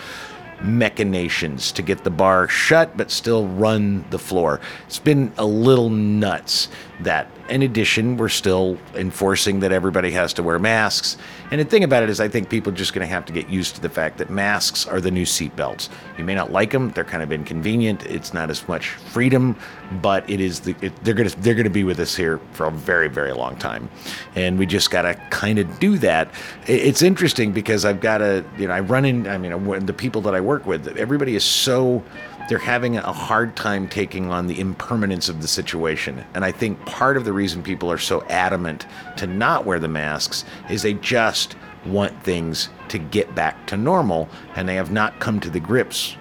machinations 0.61 1.71
to 1.73 1.81
get 1.81 2.03
the 2.03 2.09
bar 2.09 2.47
shut 2.47 2.95
but 2.97 3.11
still 3.11 3.47
run 3.47 4.05
the 4.09 4.19
floor. 4.19 4.59
It's 4.87 4.99
been 4.99 5.31
a 5.37 5.45
little 5.45 5.89
nuts 5.89 6.69
that 7.01 7.29
in 7.49 7.61
addition 7.61 8.17
we're 8.17 8.29
still 8.29 8.77
enforcing 8.95 9.59
that 9.59 9.71
everybody 9.71 10.11
has 10.11 10.33
to 10.33 10.43
wear 10.43 10.57
masks. 10.57 11.17
And 11.51 11.61
the 11.61 11.65
thing 11.65 11.83
about 11.83 12.03
it 12.03 12.09
is 12.09 12.19
I 12.19 12.27
think 12.27 12.49
people 12.49 12.73
are 12.73 12.75
just 12.75 12.93
going 12.93 13.05
to 13.05 13.13
have 13.13 13.25
to 13.25 13.33
get 13.33 13.49
used 13.49 13.75
to 13.75 13.81
the 13.81 13.89
fact 13.89 14.17
that 14.17 14.29
masks 14.29 14.87
are 14.87 14.99
the 14.99 15.11
new 15.11 15.25
seatbelts. 15.25 15.89
You 16.17 16.23
may 16.23 16.33
not 16.33 16.51
like 16.51 16.71
them, 16.71 16.89
they're 16.91 17.03
kind 17.03 17.21
of 17.21 17.31
inconvenient. 17.31 18.05
It's 18.05 18.33
not 18.33 18.49
as 18.49 18.67
much 18.67 18.89
freedom, 18.89 19.55
but 20.01 20.27
it 20.29 20.39
is 20.39 20.61
the 20.61 20.75
it, 20.81 20.95
they're 21.03 21.13
going 21.13 21.29
to 21.29 21.39
they're 21.41 21.53
going 21.53 21.65
to 21.65 21.69
be 21.69 21.83
with 21.83 21.99
us 21.99 22.15
here 22.15 22.39
for 22.53 22.65
a 22.65 22.71
very 22.71 23.07
very 23.07 23.33
long 23.33 23.55
time. 23.57 23.89
And 24.35 24.57
we 24.57 24.65
just 24.65 24.89
got 24.89 25.03
to 25.03 25.13
kind 25.29 25.59
of 25.59 25.79
do 25.79 25.97
that. 25.99 26.31
It's 26.65 27.01
interesting 27.01 27.51
because 27.51 27.85
I've 27.85 27.99
got 27.99 28.19
to, 28.19 28.43
you 28.57 28.67
know, 28.67 28.73
I 28.73 28.79
run 28.79 29.05
in 29.05 29.27
I 29.27 29.37
mean 29.37 29.85
the 29.85 29.93
people 29.93 30.21
that 30.21 30.33
I 30.33 30.39
work 30.55 30.65
with, 30.65 30.87
everybody 30.97 31.35
is 31.35 31.43
so 31.43 32.01
they're 32.47 32.57
having 32.57 32.95
a 32.95 33.11
hard 33.11 33.57
time 33.57 33.89
taking 33.89 34.31
on 34.31 34.47
the 34.47 34.57
impermanence 34.57 35.27
of 35.27 35.41
the 35.41 35.47
situation. 35.49 36.23
And 36.33 36.45
I 36.45 36.51
think 36.53 36.79
part 36.85 37.17
of 37.17 37.25
the 37.25 37.33
reason 37.33 37.61
people 37.61 37.91
are 37.91 37.97
so 37.97 38.23
adamant 38.29 38.85
to 39.17 39.27
not 39.27 39.65
wear 39.65 39.79
the 39.79 39.89
masks 39.89 40.45
is 40.69 40.81
they 40.81 40.93
just 40.93 41.57
want 41.85 42.23
things 42.23 42.69
to 42.87 42.97
get 42.97 43.35
back 43.35 43.67
to 43.67 43.75
normal 43.75 44.29
and 44.55 44.69
they 44.69 44.75
have 44.75 44.91
not 44.91 45.19
come 45.19 45.41
to 45.41 45.49
the 45.49 45.59
grips 45.59 46.15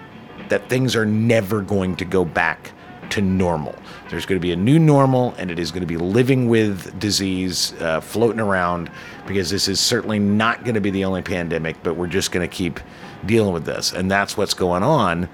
that 0.48 0.68
things 0.68 0.96
are 0.96 1.06
never 1.06 1.62
going 1.62 1.94
to 1.96 2.04
go 2.04 2.24
back 2.24 2.72
to 3.10 3.20
normal. 3.20 3.76
There's 4.10 4.26
going 4.26 4.40
to 4.40 4.42
be 4.42 4.52
a 4.52 4.56
new 4.56 4.78
normal, 4.78 5.34
and 5.38 5.50
it 5.50 5.58
is 5.58 5.70
going 5.70 5.82
to 5.82 5.86
be 5.86 5.96
living 5.96 6.48
with 6.48 6.98
disease 6.98 7.72
uh, 7.80 8.00
floating 8.00 8.40
around 8.40 8.90
because 9.26 9.50
this 9.50 9.68
is 9.68 9.78
certainly 9.78 10.18
not 10.18 10.64
going 10.64 10.74
to 10.74 10.80
be 10.80 10.90
the 10.90 11.04
only 11.04 11.22
pandemic, 11.22 11.76
but 11.82 11.94
we're 11.94 12.08
just 12.08 12.32
going 12.32 12.48
to 12.48 12.52
keep 12.52 12.80
dealing 13.26 13.52
with 13.52 13.64
this. 13.64 13.92
And 13.92 14.10
that's 14.10 14.36
what's 14.36 14.54
going 14.54 14.82
on 14.82 15.28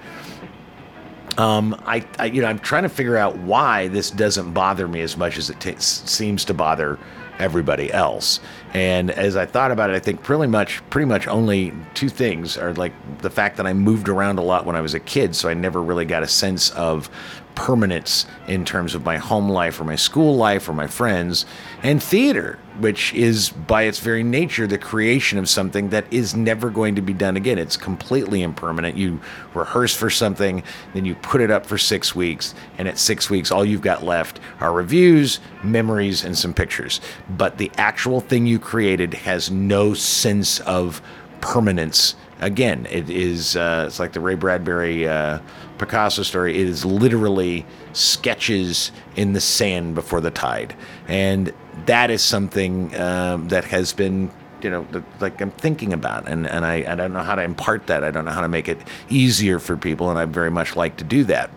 um, 1.37 1.81
I, 1.85 2.05
I, 2.19 2.25
you 2.25 2.41
know, 2.41 2.47
I'm 2.47 2.59
trying 2.59 2.83
to 2.83 2.89
figure 2.89 3.17
out 3.17 3.37
why 3.37 3.87
this 3.87 4.11
doesn't 4.11 4.51
bother 4.53 4.87
me 4.87 5.01
as 5.01 5.17
much 5.17 5.37
as 5.37 5.49
it 5.49 5.59
t- 5.59 5.75
seems 5.77 6.45
to 6.45 6.53
bother 6.53 6.99
everybody 7.39 7.91
else. 7.91 8.39
And 8.73 9.09
as 9.11 9.35
I 9.35 9.45
thought 9.45 9.71
about 9.71 9.89
it, 9.89 9.95
I 9.95 9.99
think 9.99 10.21
pretty 10.21 10.47
much, 10.47 10.87
pretty 10.89 11.05
much 11.05 11.27
only 11.27 11.73
two 11.93 12.09
things 12.09 12.57
are 12.57 12.73
like 12.73 12.93
the 13.19 13.29
fact 13.29 13.57
that 13.57 13.65
I 13.65 13.73
moved 13.73 14.09
around 14.09 14.39
a 14.39 14.41
lot 14.41 14.65
when 14.65 14.75
I 14.75 14.81
was 14.81 14.93
a 14.93 14.99
kid, 14.99 15.35
so 15.35 15.49
I 15.49 15.53
never 15.53 15.81
really 15.81 16.05
got 16.05 16.21
a 16.23 16.27
sense 16.27 16.69
of 16.71 17.09
permanence 17.55 18.25
in 18.47 18.65
terms 18.65 18.95
of 18.95 19.03
my 19.03 19.17
home 19.17 19.49
life 19.49 19.79
or 19.79 19.83
my 19.83 19.95
school 19.95 20.35
life 20.35 20.67
or 20.67 20.73
my 20.73 20.87
friends, 20.87 21.45
and 21.83 22.01
theater, 22.01 22.59
which 22.79 23.13
is 23.13 23.49
by 23.49 23.83
its 23.83 23.99
very 23.99 24.23
nature 24.23 24.67
the 24.67 24.77
creation 24.77 25.37
of 25.37 25.49
something 25.49 25.89
that 25.89 26.05
is 26.11 26.35
never 26.35 26.69
going 26.69 26.95
to 26.95 27.01
be 27.01 27.13
done 27.13 27.37
again. 27.37 27.57
It's 27.57 27.77
completely 27.77 28.41
impermanent. 28.41 28.97
You 28.97 29.21
rehearse 29.53 29.95
for 29.95 30.09
something, 30.09 30.63
then 30.93 31.05
you 31.05 31.15
put 31.15 31.41
it 31.41 31.51
up 31.51 31.65
for 31.65 31.77
six 31.77 32.15
weeks, 32.15 32.53
and 32.77 32.87
at 32.87 32.97
six 32.97 33.29
weeks, 33.29 33.51
all 33.51 33.65
you've 33.65 33.81
got 33.81 34.03
left 34.03 34.39
are 34.59 34.73
reviews, 34.73 35.39
memories, 35.63 36.23
and 36.23 36.37
some 36.37 36.53
pictures. 36.53 37.01
But 37.29 37.57
the 37.57 37.71
actual 37.77 38.21
thing 38.21 38.45
you 38.47 38.59
created 38.59 39.13
has 39.13 39.51
no 39.51 39.93
sense 39.93 40.59
of 40.61 41.01
permanence 41.41 42.15
again, 42.41 42.87
it 42.89 43.09
is 43.09 43.55
uh, 43.55 43.85
it's 43.87 43.99
like 43.99 44.11
the 44.11 44.19
Ray 44.19 44.35
Bradbury 44.35 45.07
uh, 45.07 45.39
Picasso 45.81 46.21
story. 46.21 46.61
It 46.61 46.67
is 46.67 46.85
literally 46.85 47.65
sketches 47.93 48.91
in 49.15 49.33
the 49.33 49.41
sand 49.41 49.95
before 49.95 50.21
the 50.21 50.29
tide, 50.29 50.75
and 51.07 51.51
that 51.87 52.11
is 52.11 52.21
something 52.21 52.95
um, 52.99 53.47
that 53.49 53.65
has 53.65 53.91
been. 53.91 54.31
You 54.61 54.69
know, 54.69 54.85
like 55.19 55.41
I'm 55.41 55.49
thinking 55.49 55.91
about, 55.91 56.27
and, 56.27 56.45
and 56.45 56.63
I, 56.63 56.85
I 56.87 56.93
don't 56.93 57.13
know 57.13 57.23
how 57.23 57.33
to 57.33 57.41
impart 57.41 57.87
that. 57.87 58.03
I 58.03 58.11
don't 58.11 58.25
know 58.25 58.31
how 58.31 58.41
to 58.41 58.47
make 58.47 58.69
it 58.69 58.77
easier 59.09 59.57
for 59.57 59.75
people, 59.75 60.11
and 60.11 60.19
I 60.19 60.25
very 60.25 60.51
much 60.51 60.75
like 60.75 60.97
to 60.97 61.03
do 61.03 61.23
that. 61.23 61.49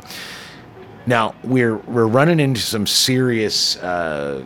Now 1.05 1.35
we're 1.45 1.77
we're 1.77 2.07
running 2.07 2.41
into 2.41 2.63
some 2.63 2.87
serious 2.87 3.77
uh, 3.77 4.43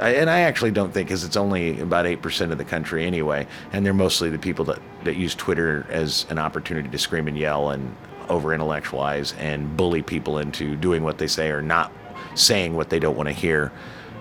and 0.00 0.30
I 0.30 0.40
actually 0.40 0.70
don't 0.70 0.94
think, 0.94 1.08
because 1.08 1.24
it's 1.24 1.36
only 1.36 1.80
about 1.80 2.06
8% 2.06 2.52
of 2.52 2.56
the 2.56 2.64
country 2.64 3.04
anyway, 3.04 3.46
and 3.72 3.84
they're 3.84 3.92
mostly 3.92 4.30
the 4.30 4.38
people 4.38 4.64
that, 4.66 4.78
that 5.02 5.16
use 5.16 5.34
Twitter 5.34 5.84
as 5.90 6.24
an 6.30 6.38
opportunity 6.38 6.88
to 6.88 6.98
scream 6.98 7.26
and 7.26 7.36
yell 7.36 7.70
and 7.70 7.96
over 8.28 8.52
intellectualize 8.52 9.32
and 9.34 9.76
bully 9.76 10.02
people 10.02 10.38
into 10.38 10.76
doing 10.76 11.02
what 11.02 11.18
they 11.18 11.26
say 11.26 11.50
or 11.50 11.62
not 11.62 11.92
saying 12.34 12.74
what 12.74 12.90
they 12.90 12.98
don't 12.98 13.16
want 13.16 13.28
to 13.28 13.32
hear. 13.32 13.72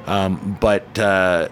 Um, 0.05 0.57
but 0.59 0.97
uh, 0.97 1.49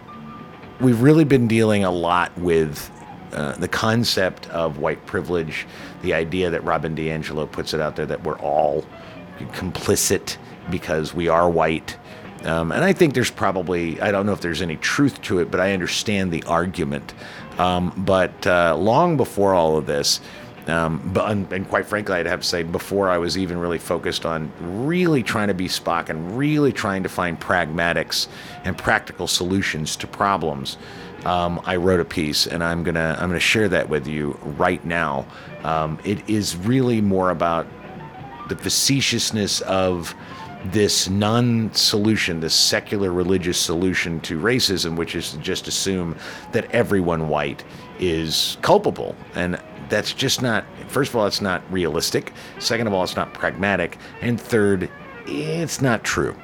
we've 0.79 1.01
really 1.01 1.25
been 1.25 1.47
dealing 1.47 1.83
a 1.83 1.91
lot 1.91 2.35
with 2.37 2.91
uh, 3.33 3.53
the 3.53 3.67
concept 3.67 4.49
of 4.49 4.77
white 4.77 5.05
privilege, 5.05 5.67
the 6.01 6.13
idea 6.13 6.49
that 6.49 6.63
Robin 6.63 6.95
DiAngelo 6.95 7.51
puts 7.51 7.73
it 7.73 7.81
out 7.81 7.95
there 7.95 8.05
that 8.05 8.23
we're 8.23 8.39
all 8.39 8.85
complicit 9.51 10.37
because 10.69 11.13
we 11.13 11.27
are 11.27 11.49
white 11.49 11.97
um, 12.45 12.71
and 12.71 12.83
I 12.83 12.93
think 12.93 13.15
there's 13.15 13.31
probably, 13.31 13.99
I 13.99 14.11
don't 14.11 14.25
know 14.25 14.31
if 14.31 14.41
there's 14.41 14.61
any 14.61 14.77
truth 14.77 15.21
to 15.23 15.39
it, 15.39 15.49
but 15.49 15.59
I 15.59 15.73
understand 15.73 16.31
the 16.31 16.43
argument. 16.43 17.13
Um, 17.57 17.91
but 17.97 18.45
uh, 18.45 18.75
long 18.77 19.17
before 19.17 19.55
all 19.55 19.77
of 19.77 19.87
this, 19.87 20.21
um, 20.67 21.11
but, 21.13 21.29
and 21.29 21.69
quite 21.69 21.85
frankly, 21.85 22.15
I'd 22.15 22.25
have 22.25 22.41
to 22.41 22.47
say, 22.47 22.63
before 22.63 23.09
I 23.09 23.17
was 23.17 23.37
even 23.37 23.57
really 23.57 23.77
focused 23.77 24.25
on 24.25 24.51
really 24.59 25.21
trying 25.21 25.47
to 25.49 25.53
be 25.53 25.67
Spock 25.67 26.09
and 26.09 26.37
really 26.37 26.71
trying 26.71 27.03
to 27.03 27.09
find 27.09 27.39
pragmatics 27.39 28.27
and 28.63 28.77
practical 28.77 29.27
solutions 29.27 29.95
to 29.97 30.07
problems, 30.07 30.77
um, 31.25 31.61
I 31.65 31.75
wrote 31.75 31.99
a 31.99 32.05
piece, 32.05 32.47
and 32.47 32.63
I'm 32.63 32.83
gonna 32.83 33.15
I'm 33.19 33.29
gonna 33.29 33.39
share 33.39 33.67
that 33.69 33.89
with 33.89 34.07
you 34.07 34.37
right 34.57 34.83
now. 34.85 35.25
Um, 35.63 35.99
it 36.03 36.27
is 36.29 36.55
really 36.55 37.01
more 37.01 37.31
about 37.31 37.67
the 38.47 38.55
facetiousness 38.55 39.61
of 39.61 40.13
this 40.65 41.09
non 41.09 41.73
solution, 41.73 42.39
this 42.39 42.53
secular 42.53 43.11
religious 43.11 43.57
solution 43.57 44.19
to 44.21 44.39
racism, 44.39 44.95
which 44.95 45.15
is 45.15 45.31
to 45.31 45.37
just 45.39 45.67
assume 45.67 46.15
that 46.51 46.69
everyone 46.71 47.27
white 47.27 47.63
is 47.99 48.57
culpable. 48.61 49.15
And 49.35 49.59
that's 49.89 50.13
just 50.13 50.41
not, 50.41 50.65
first 50.87 51.09
of 51.09 51.15
all, 51.15 51.27
it's 51.27 51.41
not 51.41 51.61
realistic. 51.71 52.33
Second 52.59 52.87
of 52.87 52.93
all, 52.93 53.03
it's 53.03 53.15
not 53.15 53.33
pragmatic. 53.33 53.97
And 54.21 54.39
third, 54.39 54.89
it's 55.25 55.81
not 55.81 56.03
true. 56.03 56.35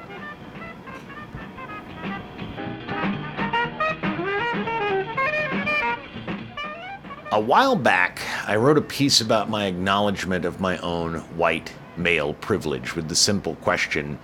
A 7.32 7.40
while 7.40 7.76
back, 7.76 8.20
I 8.46 8.56
wrote 8.56 8.76
a 8.76 8.82
piece 8.82 9.22
about 9.22 9.48
my 9.48 9.64
acknowledgement 9.64 10.44
of 10.44 10.60
my 10.60 10.76
own 10.78 11.20
white 11.36 11.72
male 11.96 12.34
privilege 12.34 12.94
with 12.94 13.08
the 13.08 13.14
simple 13.14 13.54
question, 13.56 14.18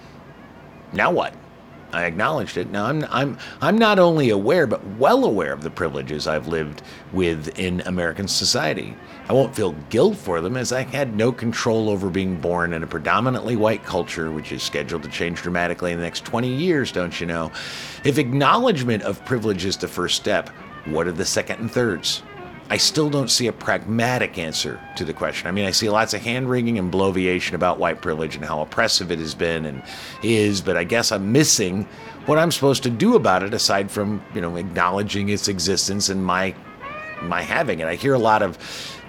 now 0.92 1.10
what? 1.10 1.34
I 1.92 2.04
acknowledged 2.04 2.56
it. 2.56 2.70
Now 2.70 2.86
I'm 2.86 3.04
I'm 3.10 3.38
I'm 3.60 3.78
not 3.78 3.98
only 3.98 4.30
aware 4.30 4.66
but 4.66 4.86
well 4.98 5.24
aware 5.24 5.52
of 5.52 5.62
the 5.62 5.70
privileges 5.70 6.26
I've 6.26 6.46
lived 6.46 6.82
with 7.12 7.58
in 7.58 7.80
American 7.82 8.28
society. 8.28 8.94
I 9.28 9.32
won't 9.32 9.54
feel 9.54 9.72
guilt 9.90 10.16
for 10.16 10.40
them 10.40 10.56
as 10.56 10.72
I 10.72 10.82
had 10.82 11.16
no 11.16 11.32
control 11.32 11.88
over 11.88 12.10
being 12.10 12.40
born 12.40 12.72
in 12.72 12.82
a 12.82 12.86
predominantly 12.86 13.56
white 13.56 13.84
culture 13.84 14.30
which 14.30 14.52
is 14.52 14.62
scheduled 14.62 15.02
to 15.04 15.08
change 15.08 15.42
dramatically 15.42 15.92
in 15.92 15.98
the 15.98 16.04
next 16.04 16.24
20 16.24 16.48
years, 16.48 16.92
don't 16.92 17.18
you 17.20 17.26
know? 17.26 17.50
If 18.04 18.18
acknowledgement 18.18 19.02
of 19.02 19.24
privilege 19.24 19.64
is 19.64 19.76
the 19.76 19.88
first 19.88 20.16
step, 20.16 20.50
what 20.86 21.06
are 21.06 21.12
the 21.12 21.24
second 21.24 21.60
and 21.60 21.70
thirds? 21.70 22.22
I 22.70 22.76
still 22.76 23.08
don't 23.08 23.30
see 23.30 23.46
a 23.46 23.52
pragmatic 23.52 24.36
answer 24.36 24.78
to 24.96 25.04
the 25.04 25.14
question. 25.14 25.48
I 25.48 25.52
mean, 25.52 25.64
I 25.64 25.70
see 25.70 25.88
lots 25.88 26.12
of 26.12 26.20
hand 26.20 26.50
wringing 26.50 26.78
and 26.78 26.92
bloviation 26.92 27.54
about 27.54 27.78
white 27.78 28.02
privilege 28.02 28.36
and 28.36 28.44
how 28.44 28.60
oppressive 28.60 29.10
it 29.10 29.18
has 29.18 29.34
been 29.34 29.64
and 29.64 29.82
is, 30.22 30.60
but 30.60 30.76
I 30.76 30.84
guess 30.84 31.10
I'm 31.10 31.32
missing 31.32 31.88
what 32.26 32.36
I'm 32.36 32.52
supposed 32.52 32.82
to 32.82 32.90
do 32.90 33.16
about 33.16 33.42
it 33.42 33.54
aside 33.54 33.90
from, 33.90 34.22
you 34.34 34.42
know, 34.42 34.56
acknowledging 34.56 35.30
its 35.30 35.48
existence 35.48 36.10
and 36.10 36.22
my 36.22 36.54
my 37.22 37.42
having 37.42 37.80
it. 37.80 37.88
I 37.88 37.96
hear 37.96 38.14
a 38.14 38.18
lot 38.18 38.42
of 38.42 38.58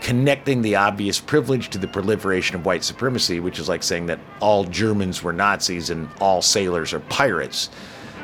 connecting 0.01 0.61
the 0.61 0.75
obvious 0.75 1.19
privilege 1.19 1.69
to 1.69 1.77
the 1.77 1.87
proliferation 1.87 2.55
of 2.55 2.65
white 2.65 2.83
supremacy, 2.83 3.39
which 3.39 3.59
is 3.59 3.69
like 3.69 3.83
saying 3.83 4.07
that 4.07 4.19
all 4.39 4.63
Germans 4.63 5.21
were 5.21 5.33
Nazis 5.33 5.89
and 5.89 6.09
all 6.19 6.41
sailors 6.41 6.93
are 6.93 7.01
pirates. 7.01 7.69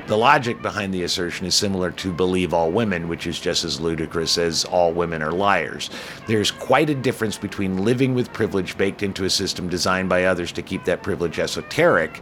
The 0.08 0.16
logic 0.16 0.62
behind 0.62 0.94
the 0.94 1.02
assertion 1.02 1.48
is 1.48 1.56
similar 1.56 1.90
to 1.90 2.14
believe 2.14 2.54
all 2.54 2.70
women, 2.70 3.08
which 3.08 3.26
is 3.26 3.40
just 3.40 3.64
as 3.64 3.82
ludicrous 3.82 4.38
as 4.38 4.64
all 4.64 4.94
women 4.94 5.24
are 5.24 5.32
liars. 5.32 5.90
There's 6.28 6.52
quite 6.52 6.92
a 6.92 6.96
difference 6.96 7.40
between 7.40 7.84
living 7.84 8.14
with 8.14 8.32
privilege 8.32 8.78
baked 8.78 9.02
into 9.02 9.26
a 9.26 9.32
system 9.32 9.68
designed 9.68 10.08
by 10.08 10.26
others 10.26 10.52
to 10.52 10.62
keep 10.62 10.86
that 10.86 11.02
privilege 11.02 11.40
esoteric 11.40 12.22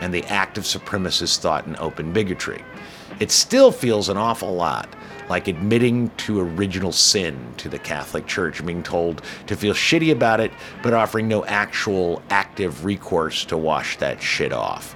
and 0.00 0.14
the 0.14 0.24
act 0.26 0.56
of 0.56 0.62
supremacist 0.62 1.38
thought 1.38 1.66
and 1.66 1.76
open 1.78 2.12
bigotry. 2.12 2.64
It 3.18 3.32
still 3.32 3.72
feels 3.72 4.08
an 4.08 4.16
awful 4.16 4.54
lot 4.54 4.88
like 5.28 5.48
admitting 5.48 6.10
to 6.18 6.38
original 6.38 6.92
sin 6.92 7.36
to 7.56 7.68
the 7.68 7.80
Catholic 7.80 8.28
Church, 8.28 8.64
being 8.64 8.84
told 8.84 9.22
to 9.48 9.56
feel 9.56 9.74
shitty 9.74 10.12
about 10.12 10.38
it, 10.38 10.52
but 10.80 10.94
offering 10.94 11.26
no 11.26 11.44
actual 11.46 12.22
active 12.30 12.84
recourse 12.84 13.44
to 13.46 13.56
wash 13.56 13.96
that 13.96 14.22
shit 14.22 14.52
off. 14.52 14.94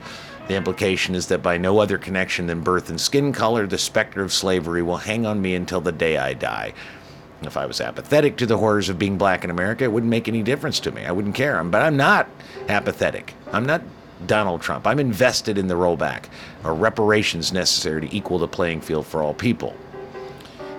The 0.50 0.56
implication 0.56 1.14
is 1.14 1.28
that 1.28 1.44
by 1.44 1.58
no 1.58 1.78
other 1.78 1.96
connection 1.96 2.48
than 2.48 2.62
birth 2.62 2.90
and 2.90 3.00
skin 3.00 3.32
color, 3.32 3.68
the 3.68 3.78
specter 3.78 4.20
of 4.20 4.32
slavery 4.32 4.82
will 4.82 4.96
hang 4.96 5.24
on 5.24 5.40
me 5.40 5.54
until 5.54 5.80
the 5.80 5.92
day 5.92 6.16
I 6.16 6.34
die. 6.34 6.72
If 7.42 7.56
I 7.56 7.66
was 7.66 7.80
apathetic 7.80 8.36
to 8.38 8.46
the 8.46 8.58
horrors 8.58 8.88
of 8.88 8.98
being 8.98 9.16
black 9.16 9.44
in 9.44 9.50
America, 9.50 9.84
it 9.84 9.92
wouldn't 9.92 10.10
make 10.10 10.26
any 10.26 10.42
difference 10.42 10.80
to 10.80 10.90
me. 10.90 11.04
I 11.04 11.12
wouldn't 11.12 11.36
care. 11.36 11.62
But 11.62 11.82
I'm 11.82 11.96
not 11.96 12.28
apathetic. 12.68 13.34
I'm 13.52 13.64
not 13.64 13.80
Donald 14.26 14.60
Trump. 14.60 14.88
I'm 14.88 14.98
invested 14.98 15.56
in 15.56 15.68
the 15.68 15.76
rollback 15.76 16.24
or 16.64 16.74
reparations 16.74 17.52
necessary 17.52 18.00
to 18.00 18.12
equal 18.12 18.40
the 18.40 18.48
playing 18.48 18.80
field 18.80 19.06
for 19.06 19.22
all 19.22 19.34
people. 19.34 19.76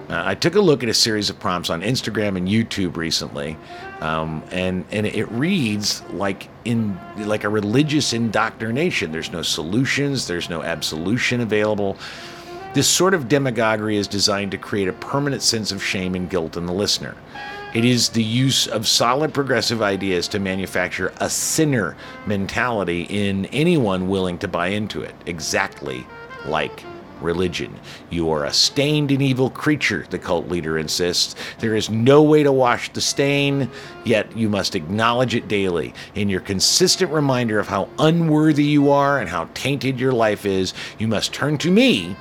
Uh, 0.10 0.22
I 0.26 0.36
took 0.36 0.56
a 0.56 0.60
look 0.60 0.84
at 0.84 0.90
a 0.90 0.94
series 0.94 1.30
of 1.30 1.40
prompts 1.40 1.70
on 1.70 1.82
Instagram 1.82 2.36
and 2.36 2.46
YouTube 2.46 2.98
recently, 2.98 3.56
um, 4.02 4.44
and 4.52 4.84
and 4.92 5.06
it 5.06 5.32
reads 5.32 6.02
like 6.10 6.50
in 6.66 7.00
like 7.18 7.44
a 7.44 7.50
religious 7.50 8.14
indoctrination. 8.14 9.12
There's 9.12 9.32
no 9.32 9.44
solutions. 9.44 10.28
There's 10.28 10.50
no 10.50 10.64
absolution 10.64 11.42
available. 11.42 11.98
This 12.74 12.88
sort 12.88 13.14
of 13.14 13.28
demagoguery 13.28 13.98
is 13.98 14.08
designed 14.08 14.52
to 14.52 14.58
create 14.58 14.88
a 14.88 14.94
permanent 14.94 15.44
sense 15.44 15.72
of 15.72 15.84
shame 15.84 16.16
and 16.16 16.30
guilt 16.30 16.58
in 16.58 16.66
the 16.66 16.74
listener. 16.74 17.16
It 17.74 17.86
is 17.86 18.10
the 18.10 18.24
use 18.24 18.68
of 18.68 18.88
solid 18.88 19.34
progressive 19.34 19.82
ideas 19.82 20.28
to 20.30 20.40
manufacture 20.40 21.14
a 21.20 21.30
sinner 21.30 21.96
mentality 22.26 23.04
in 23.04 23.46
anyone 23.48 24.10
willing 24.10 24.38
to 24.40 24.48
buy 24.48 24.68
into 24.68 25.02
it, 25.02 25.16
exactly 25.26 26.06
like 26.46 26.84
religion. 27.22 27.80
You 28.10 28.32
are 28.32 28.46
a 28.46 28.54
stained 28.54 29.12
and 29.12 29.22
evil 29.22 29.50
creature, 29.50 30.06
the 30.10 30.20
cult 30.20 30.48
leader 30.48 30.78
insists. 30.78 31.36
There 31.60 31.76
is 31.76 31.90
no 31.90 32.22
way 32.24 32.44
to 32.44 32.52
wash 32.52 32.92
the 32.92 33.02
stain, 33.02 33.70
yet 34.04 34.36
you 34.36 34.50
must 34.50 34.76
acknowledge 34.76 35.36
it 35.36 35.48
daily. 35.48 35.94
In 36.16 36.30
your 36.30 36.42
consistent 36.42 37.12
reminder 37.12 37.60
of 37.60 37.68
how 37.68 37.90
unworthy 38.00 38.64
you 38.64 38.92
are 38.92 39.20
and 39.20 39.30
how 39.30 39.50
tainted 39.54 40.00
your 40.00 40.14
life 40.14 40.46
is, 40.46 40.74
you 40.98 41.08
must 41.08 41.34
turn 41.34 41.58
to 41.60 41.72
me, 41.72 42.16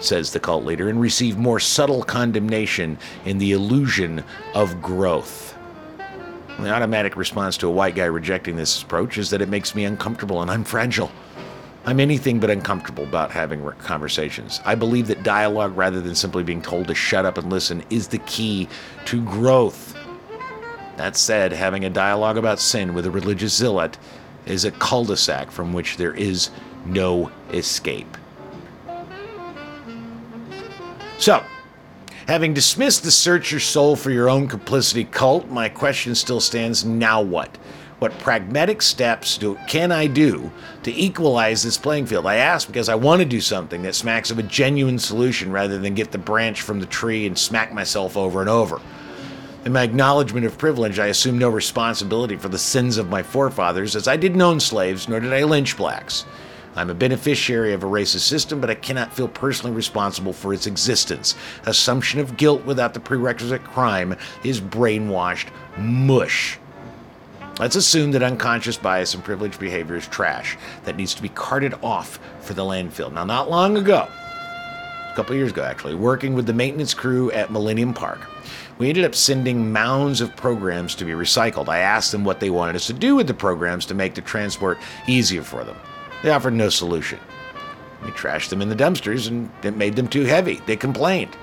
says 0.00 0.32
the 0.32 0.40
cult 0.40 0.64
leader, 0.64 0.88
and 0.88 1.00
receive 1.00 1.38
more 1.38 1.60
subtle 1.60 2.02
condemnation 2.02 2.98
in 3.24 3.38
the 3.38 3.52
illusion 3.52 4.22
of 4.54 4.82
growth. 4.82 5.56
The 6.58 6.70
automatic 6.70 7.16
response 7.16 7.58
to 7.58 7.66
a 7.66 7.70
white 7.70 7.94
guy 7.94 8.06
rejecting 8.06 8.56
this 8.56 8.82
approach 8.82 9.18
is 9.18 9.28
that 9.30 9.42
it 9.42 9.48
makes 9.50 9.74
me 9.74 9.84
uncomfortable 9.84 10.40
and 10.40 10.50
I'm 10.50 10.64
fragile. 10.64 11.10
I'm 11.86 12.00
anything 12.00 12.40
but 12.40 12.50
uncomfortable 12.50 13.04
about 13.04 13.30
having 13.30 13.62
conversations. 13.78 14.60
I 14.64 14.74
believe 14.74 15.06
that 15.06 15.22
dialogue, 15.22 15.76
rather 15.76 16.00
than 16.00 16.16
simply 16.16 16.42
being 16.42 16.60
told 16.60 16.88
to 16.88 16.96
shut 16.96 17.24
up 17.24 17.38
and 17.38 17.48
listen, 17.48 17.84
is 17.90 18.08
the 18.08 18.18
key 18.18 18.68
to 19.04 19.24
growth. 19.24 19.96
That 20.96 21.16
said, 21.16 21.52
having 21.52 21.84
a 21.84 21.90
dialogue 21.90 22.38
about 22.38 22.58
sin 22.58 22.92
with 22.92 23.06
a 23.06 23.10
religious 23.10 23.54
zealot 23.54 23.98
is 24.46 24.64
a 24.64 24.72
cul 24.72 25.04
de 25.04 25.16
sac 25.16 25.52
from 25.52 25.72
which 25.72 25.96
there 25.96 26.12
is 26.14 26.50
no 26.84 27.30
escape. 27.52 28.16
So, 31.18 31.44
having 32.26 32.52
dismissed 32.52 33.04
the 33.04 33.12
search 33.12 33.52
your 33.52 33.60
soul 33.60 33.94
for 33.94 34.10
your 34.10 34.28
own 34.28 34.48
complicity 34.48 35.04
cult, 35.04 35.48
my 35.50 35.68
question 35.68 36.16
still 36.16 36.40
stands 36.40 36.84
now 36.84 37.22
what? 37.22 37.56
What 37.98 38.18
pragmatic 38.18 38.82
steps 38.82 39.38
do, 39.38 39.58
can 39.66 39.90
I 39.90 40.06
do 40.06 40.52
to 40.82 40.92
equalize 40.92 41.62
this 41.62 41.78
playing 41.78 42.06
field? 42.06 42.26
I 42.26 42.36
ask 42.36 42.66
because 42.66 42.90
I 42.90 42.94
want 42.94 43.20
to 43.20 43.24
do 43.24 43.40
something 43.40 43.82
that 43.82 43.94
smacks 43.94 44.30
of 44.30 44.38
a 44.38 44.42
genuine 44.42 44.98
solution 44.98 45.50
rather 45.50 45.78
than 45.78 45.94
get 45.94 46.12
the 46.12 46.18
branch 46.18 46.60
from 46.60 46.80
the 46.80 46.86
tree 46.86 47.26
and 47.26 47.38
smack 47.38 47.72
myself 47.72 48.14
over 48.14 48.42
and 48.42 48.50
over. 48.50 48.82
In 49.64 49.72
my 49.72 49.82
acknowledgement 49.82 50.44
of 50.44 50.58
privilege, 50.58 50.98
I 50.98 51.06
assume 51.06 51.38
no 51.38 51.48
responsibility 51.48 52.36
for 52.36 52.48
the 52.48 52.58
sins 52.58 52.98
of 52.98 53.08
my 53.08 53.22
forefathers, 53.22 53.96
as 53.96 54.06
I 54.06 54.16
didn't 54.16 54.42
own 54.42 54.60
slaves, 54.60 55.08
nor 55.08 55.18
did 55.18 55.32
I 55.32 55.44
lynch 55.44 55.76
blacks. 55.78 56.26
I'm 56.76 56.90
a 56.90 56.94
beneficiary 56.94 57.72
of 57.72 57.82
a 57.82 57.86
racist 57.86 58.28
system, 58.28 58.60
but 58.60 58.68
I 58.68 58.74
cannot 58.74 59.14
feel 59.14 59.26
personally 59.26 59.74
responsible 59.74 60.34
for 60.34 60.52
its 60.52 60.66
existence. 60.66 61.34
Assumption 61.64 62.20
of 62.20 62.36
guilt 62.36 62.66
without 62.66 62.92
the 62.92 63.00
prerequisite 63.00 63.64
crime 63.64 64.14
is 64.44 64.60
brainwashed 64.60 65.48
mush. 65.78 66.58
Let's 67.58 67.76
assume 67.76 68.10
that 68.10 68.22
unconscious 68.22 68.76
bias 68.76 69.14
and 69.14 69.24
privileged 69.24 69.58
behavior 69.58 69.96
is 69.96 70.06
trash 70.06 70.58
that 70.84 70.96
needs 70.96 71.14
to 71.14 71.22
be 71.22 71.30
carted 71.30 71.72
off 71.82 72.20
for 72.40 72.52
the 72.52 72.62
landfill. 72.62 73.10
Now, 73.10 73.24
not 73.24 73.50
long 73.50 73.78
ago, 73.78 74.06
a 74.10 75.12
couple 75.16 75.34
years 75.34 75.52
ago 75.52 75.62
actually, 75.62 75.94
working 75.94 76.34
with 76.34 76.44
the 76.44 76.52
maintenance 76.52 76.92
crew 76.92 77.30
at 77.30 77.50
Millennium 77.50 77.94
Park, 77.94 78.20
we 78.76 78.90
ended 78.90 79.06
up 79.06 79.14
sending 79.14 79.72
mounds 79.72 80.20
of 80.20 80.36
programs 80.36 80.94
to 80.96 81.06
be 81.06 81.12
recycled. 81.12 81.70
I 81.70 81.78
asked 81.78 82.12
them 82.12 82.24
what 82.24 82.40
they 82.40 82.50
wanted 82.50 82.76
us 82.76 82.88
to 82.88 82.92
do 82.92 83.16
with 83.16 83.26
the 83.26 83.32
programs 83.32 83.86
to 83.86 83.94
make 83.94 84.14
the 84.14 84.20
transport 84.20 84.76
easier 85.06 85.42
for 85.42 85.64
them. 85.64 85.78
They 86.22 86.32
offered 86.32 86.52
no 86.52 86.68
solution. 86.68 87.18
We 88.04 88.10
trashed 88.10 88.50
them 88.50 88.60
in 88.60 88.68
the 88.68 88.76
dumpsters 88.76 89.28
and 89.28 89.50
it 89.62 89.78
made 89.78 89.96
them 89.96 90.08
too 90.08 90.24
heavy. 90.24 90.60
They 90.66 90.76
complained. 90.76 91.34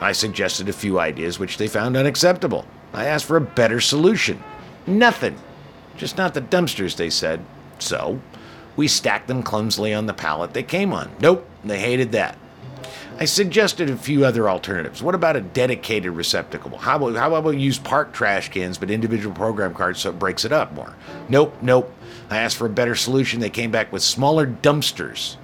I 0.00 0.10
suggested 0.10 0.68
a 0.68 0.72
few 0.72 0.98
ideas 0.98 1.38
which 1.38 1.56
they 1.56 1.68
found 1.68 1.96
unacceptable. 1.96 2.66
I 2.92 3.04
asked 3.04 3.26
for 3.26 3.36
a 3.36 3.40
better 3.40 3.80
solution. 3.80 4.42
Nothing. 4.88 5.36
Just 5.96 6.16
not 6.16 6.34
the 6.34 6.40
dumpsters, 6.40 6.96
they 6.96 7.10
said. 7.10 7.44
So, 7.78 8.20
we 8.76 8.88
stacked 8.88 9.28
them 9.28 9.42
clumsily 9.42 9.92
on 9.92 10.06
the 10.06 10.14
pallet 10.14 10.54
they 10.54 10.62
came 10.62 10.92
on. 10.92 11.10
Nope, 11.20 11.48
they 11.64 11.78
hated 11.78 12.12
that. 12.12 12.38
I 13.18 13.26
suggested 13.26 13.90
a 13.90 13.96
few 13.96 14.24
other 14.24 14.48
alternatives. 14.48 15.02
What 15.02 15.14
about 15.14 15.36
a 15.36 15.40
dedicated 15.40 16.12
receptacle? 16.12 16.76
How 16.78 16.96
about, 16.96 17.14
how 17.14 17.28
about 17.28 17.44
we 17.44 17.58
use 17.58 17.78
park 17.78 18.12
trash 18.12 18.48
cans 18.48 18.78
but 18.78 18.90
individual 18.90 19.34
program 19.34 19.74
cards 19.74 20.00
so 20.00 20.10
it 20.10 20.18
breaks 20.18 20.44
it 20.44 20.52
up 20.52 20.72
more? 20.72 20.94
Nope, 21.28 21.54
nope. 21.60 21.92
I 22.30 22.38
asked 22.38 22.56
for 22.56 22.66
a 22.66 22.70
better 22.70 22.94
solution. 22.94 23.40
They 23.40 23.50
came 23.50 23.70
back 23.70 23.92
with 23.92 24.02
smaller 24.02 24.46
dumpsters. 24.46 25.36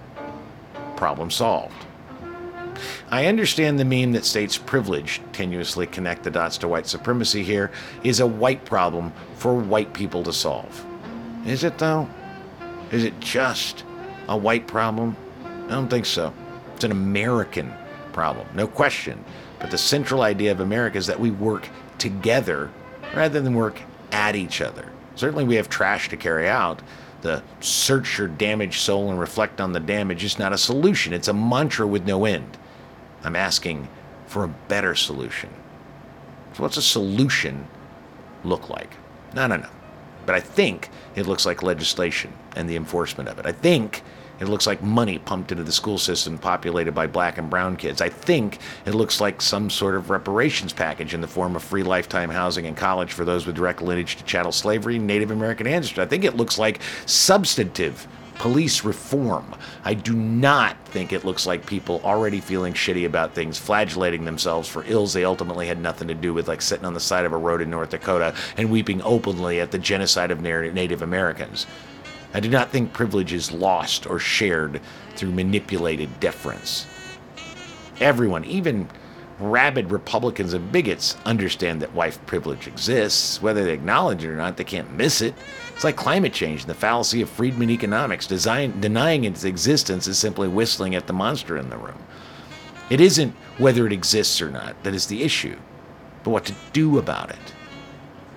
Problem 0.97 1.31
solved. 1.31 1.87
I 3.11 3.26
understand 3.26 3.78
the 3.78 3.85
meme 3.85 4.12
that 4.12 4.25
states 4.25 4.58
privilege, 4.58 5.20
tenuously 5.32 5.90
connect 5.90 6.25
the 6.25 6.30
dots 6.30 6.58
to 6.58 6.68
white 6.68 6.87
supremacy 6.87 7.42
here, 7.42 7.70
is 8.04 8.20
a 8.20 8.26
white 8.26 8.64
problem 8.64 9.12
for 9.37 9.54
white 9.54 9.92
people 9.92 10.23
to 10.25 10.32
solve. 10.32 10.85
Is 11.47 11.64
it 11.64 11.78
though? 11.78 12.08
Is 12.91 13.04
it 13.04 13.19
just 13.21 13.84
a 14.28 14.36
white 14.36 14.67
problem? 14.67 15.17
I 15.67 15.71
don't 15.71 15.88
think 15.88 16.06
so. 16.06 16.32
It's 16.75 16.84
an 16.84 16.93
American 16.93 17.73
problem, 18.12 18.47
no 18.54 18.67
question. 18.67 19.25
But 19.58 19.71
the 19.71 19.78
central 19.78 20.23
idea 20.23 20.52
of 20.52 20.60
America 20.60 20.99
is 20.99 21.06
that 21.06 21.21
we 21.21 21.30
work 21.30 21.69
together 21.99 22.71
rather 23.14 23.41
than 23.41 23.54
work 23.54 23.80
at 24.12 24.36
each 24.36 24.60
other. 24.60 24.88
Certainly, 25.14 25.45
we 25.45 25.56
have 25.56 25.69
trash 25.69 26.08
to 26.10 26.17
carry 26.17 26.49
out. 26.49 26.80
The 27.23 27.43
search 27.60 28.19
your 28.19 28.28
damaged 28.28 28.80
soul 28.80 29.10
and 29.10 29.19
reflect 29.19 29.60
on 29.60 29.73
the 29.73 29.80
damage 29.80 30.23
is 30.23 30.38
not 30.38 30.52
a 30.52 30.58
solution, 30.58 31.12
it's 31.12 31.28
a 31.28 31.32
mantra 31.32 31.86
with 31.86 32.06
no 32.06 32.25
end. 32.25 32.56
I'm 33.25 33.37
asking 33.37 33.89
for 34.26 34.45
a 34.45 34.49
better 34.49 34.95
solution. 34.95 35.50
So, 36.54 36.63
what's 36.63 36.76
a 36.76 36.83
solution 36.83 37.67
look 38.45 38.69
like? 38.69 38.91
I 39.35 39.49
don't 39.49 39.63
know. 39.63 39.69
But 40.26 40.35
I 40.35 40.41
think 40.41 40.91
it 41.15 41.26
looks 41.26 41.47
like 41.47 41.63
legislation 41.63 42.33
and 42.54 42.69
the 42.69 42.76
enforcement 42.76 43.28
of 43.28 43.39
it. 43.39 43.47
I 43.47 43.52
think 43.52 44.02
it 44.41 44.49
looks 44.49 44.67
like 44.67 44.83
money 44.83 45.19
pumped 45.19 45.50
into 45.50 45.65
the 45.65 45.73
school 45.73 45.99
system 45.99 46.39
populated 46.39 46.93
by 46.93 47.07
black 47.07 47.39
and 47.39 47.50
brown 47.50 47.76
kids. 47.76 48.00
I 48.00 48.09
think 48.09 48.59
it 48.85 48.95
looks 48.95 49.21
like 49.21 49.43
some 49.43 49.69
sort 49.69 49.97
of 49.97 50.11
reparations 50.11 50.73
package 50.73 51.13
in 51.15 51.21
the 51.21 51.26
form 51.26 51.57
of 51.57 51.65
free 51.65 51.83
lifetime 51.83 52.31
housing 52.31 52.67
and 52.67 52.76
college 52.76 53.13
for 53.13 53.25
those 53.25 53.47
with 53.47 53.57
direct 53.57 53.83
lineage 53.83 54.17
to 54.17 54.25
chattel 54.25 54.52
slavery 54.52 54.99
Native 54.99 55.31
American 55.31 55.67
ancestry. 55.67 56.02
I 56.02 56.07
think 56.07 56.25
it 56.25 56.37
looks 56.37 56.59
like 56.59 56.81
substantive 57.07 58.07
police 58.39 58.85
reform. 58.85 59.55
I 59.85 59.95
do 59.95 60.15
not 60.15 60.77
think 60.87 61.13
it 61.13 61.25
looks 61.25 61.47
like 61.47 61.67
people 61.67 62.01
already 62.05 62.41
feeling 62.41 62.73
shitty 62.73 63.05
about 63.05 63.35
things, 63.35 63.59
flagellating 63.59 64.25
themselves 64.25 64.69
for 64.69 64.85
ills 64.87 65.13
they 65.13 65.25
ultimately 65.25 65.67
had 65.67 65.81
nothing 65.81 66.09
to 66.09 66.15
do 66.15 66.33
with, 66.33 66.49
like 66.49 66.63
sitting 66.63 66.85
on 66.85 66.95
the 66.95 67.01
side 67.01 67.25
of 67.25 67.33
a 67.33 67.37
road 67.37 67.61
in 67.61 67.71
North 67.71 67.91
Dakota 67.91 68.35
and 68.57 68.71
weeping 68.71 69.03
openly 69.03 69.61
at 69.61 69.71
the 69.71 69.79
genocide 69.79 70.31
of 70.31 70.41
Native 70.41 71.03
Americans. 71.03 71.67
I 72.35 72.41
do 72.41 72.49
not 72.49 72.71
think 72.71 72.93
privilege 72.93 73.33
is 73.33 73.51
lost 73.53 74.07
or 74.07 74.19
shared 74.19 74.81
through 75.17 75.33
manipulated 75.33 76.21
deference. 76.21 76.87
Everyone, 78.01 78.45
even 78.45 78.89
rabid 79.41 79.91
Republicans 79.91 80.53
and 80.53 80.73
bigots, 80.73 81.17
understand 81.25 81.81
that 81.83 81.95
wife 81.95 82.25
privilege 82.27 82.67
exists. 82.67 83.41
Whether 83.41 83.65
they 83.65 83.73
acknowledge 83.73 84.25
it 84.25 84.31
or 84.31 84.37
not, 84.37 84.57
they 84.57 84.65
can't 84.65 84.93
miss 84.95 85.21
it. 85.21 85.35
It's 85.75 85.85
like 85.85 85.97
climate 85.97 86.33
change 86.33 86.63
and 86.63 86.71
the 86.71 86.75
fallacy 86.75 87.23
of 87.23 87.31
Friedman 87.31 87.71
economics. 87.71 88.27
Design, 88.27 88.81
denying 88.81 89.25
its 89.25 89.45
existence 89.45 90.07
is 90.07 90.19
simply 90.19 90.49
whistling 90.49 90.95
at 90.95 91.07
the 91.07 91.13
monster 91.13 91.57
in 91.57 91.71
the 91.71 91.77
room. 91.77 91.99
It 92.91 93.01
isn't 93.01 93.35
whether 93.59 93.87
it 93.87 93.93
exists 93.93 94.41
or 94.41 94.51
not 94.51 94.83
that 94.83 94.95
is 94.95 95.07
the 95.07 95.23
issue, 95.23 95.59
but 96.25 96.31
what 96.31 96.45
to 96.47 96.55
do 96.73 96.99
about 96.99 97.31
it. 97.31 97.55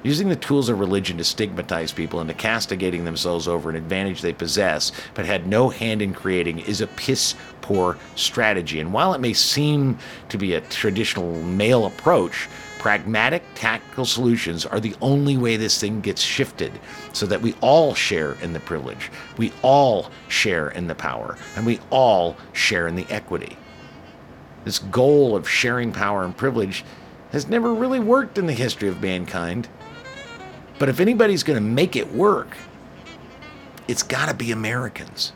Using 0.04 0.30
the 0.30 0.36
tools 0.36 0.68
of 0.68 0.80
religion 0.80 1.18
to 1.20 1.24
stigmatize 1.24 1.92
people 1.92 2.22
into 2.22 2.34
castigating 2.34 3.06
themselves 3.06 3.48
over 3.48 3.70
an 3.70 3.76
advantage 3.76 4.22
they 4.22 4.34
possess 4.34 4.92
but 5.14 5.26
had 5.26 5.46
no 5.46 5.70
hand 5.70 6.02
in 6.02 6.14
creating 6.14 6.60
is 6.60 6.82
a 6.82 6.88
piss 6.88 7.36
poor 7.62 7.98
strategy. 8.16 8.80
And 8.80 8.92
while 8.92 9.14
it 9.14 9.22
may 9.22 9.34
seem 9.34 10.00
to 10.30 10.40
be 10.40 10.56
a 10.56 10.62
traditional 10.62 11.44
male 11.44 11.86
approach, 11.86 12.50
pragmatic, 12.80 13.44
tactical 13.54 14.06
solutions 14.06 14.66
are 14.66 14.80
the 14.80 14.96
only 15.02 15.38
way 15.38 15.56
this 15.56 15.80
thing 15.80 16.02
gets 16.02 16.24
shifted 16.24 16.72
so 17.14 17.28
that 17.28 17.44
we 17.44 17.54
all 17.62 17.94
share 17.94 18.34
in 18.42 18.54
the 18.54 18.60
privilege, 18.60 19.12
we 19.38 19.54
all 19.62 20.10
share 20.30 20.70
in 20.70 20.88
the 20.88 20.96
power, 20.96 21.38
and 21.56 21.64
we 21.64 21.80
all 21.92 22.36
share 22.54 22.88
in 22.88 22.96
the 22.96 23.06
equity. 23.12 23.56
This 24.66 24.80
goal 24.80 25.36
of 25.36 25.48
sharing 25.48 25.92
power 25.92 26.24
and 26.24 26.36
privilege 26.36 26.84
has 27.32 27.48
never 27.48 27.72
really 27.72 28.00
worked 28.00 28.40
in 28.40 28.48
the 28.48 28.54
history 28.54 28.90
of 28.90 29.00
mankind. 29.00 29.70
But 30.82 30.90
if 30.90 31.00
anybody's 31.00 31.44
going 31.44 31.58
to 31.58 31.62
make 31.62 31.96
it 31.96 32.12
work, 32.12 32.58
it's 33.88 34.02
got 34.02 34.30
to 34.30 34.34
be 34.34 34.52
Americans. 34.52 35.32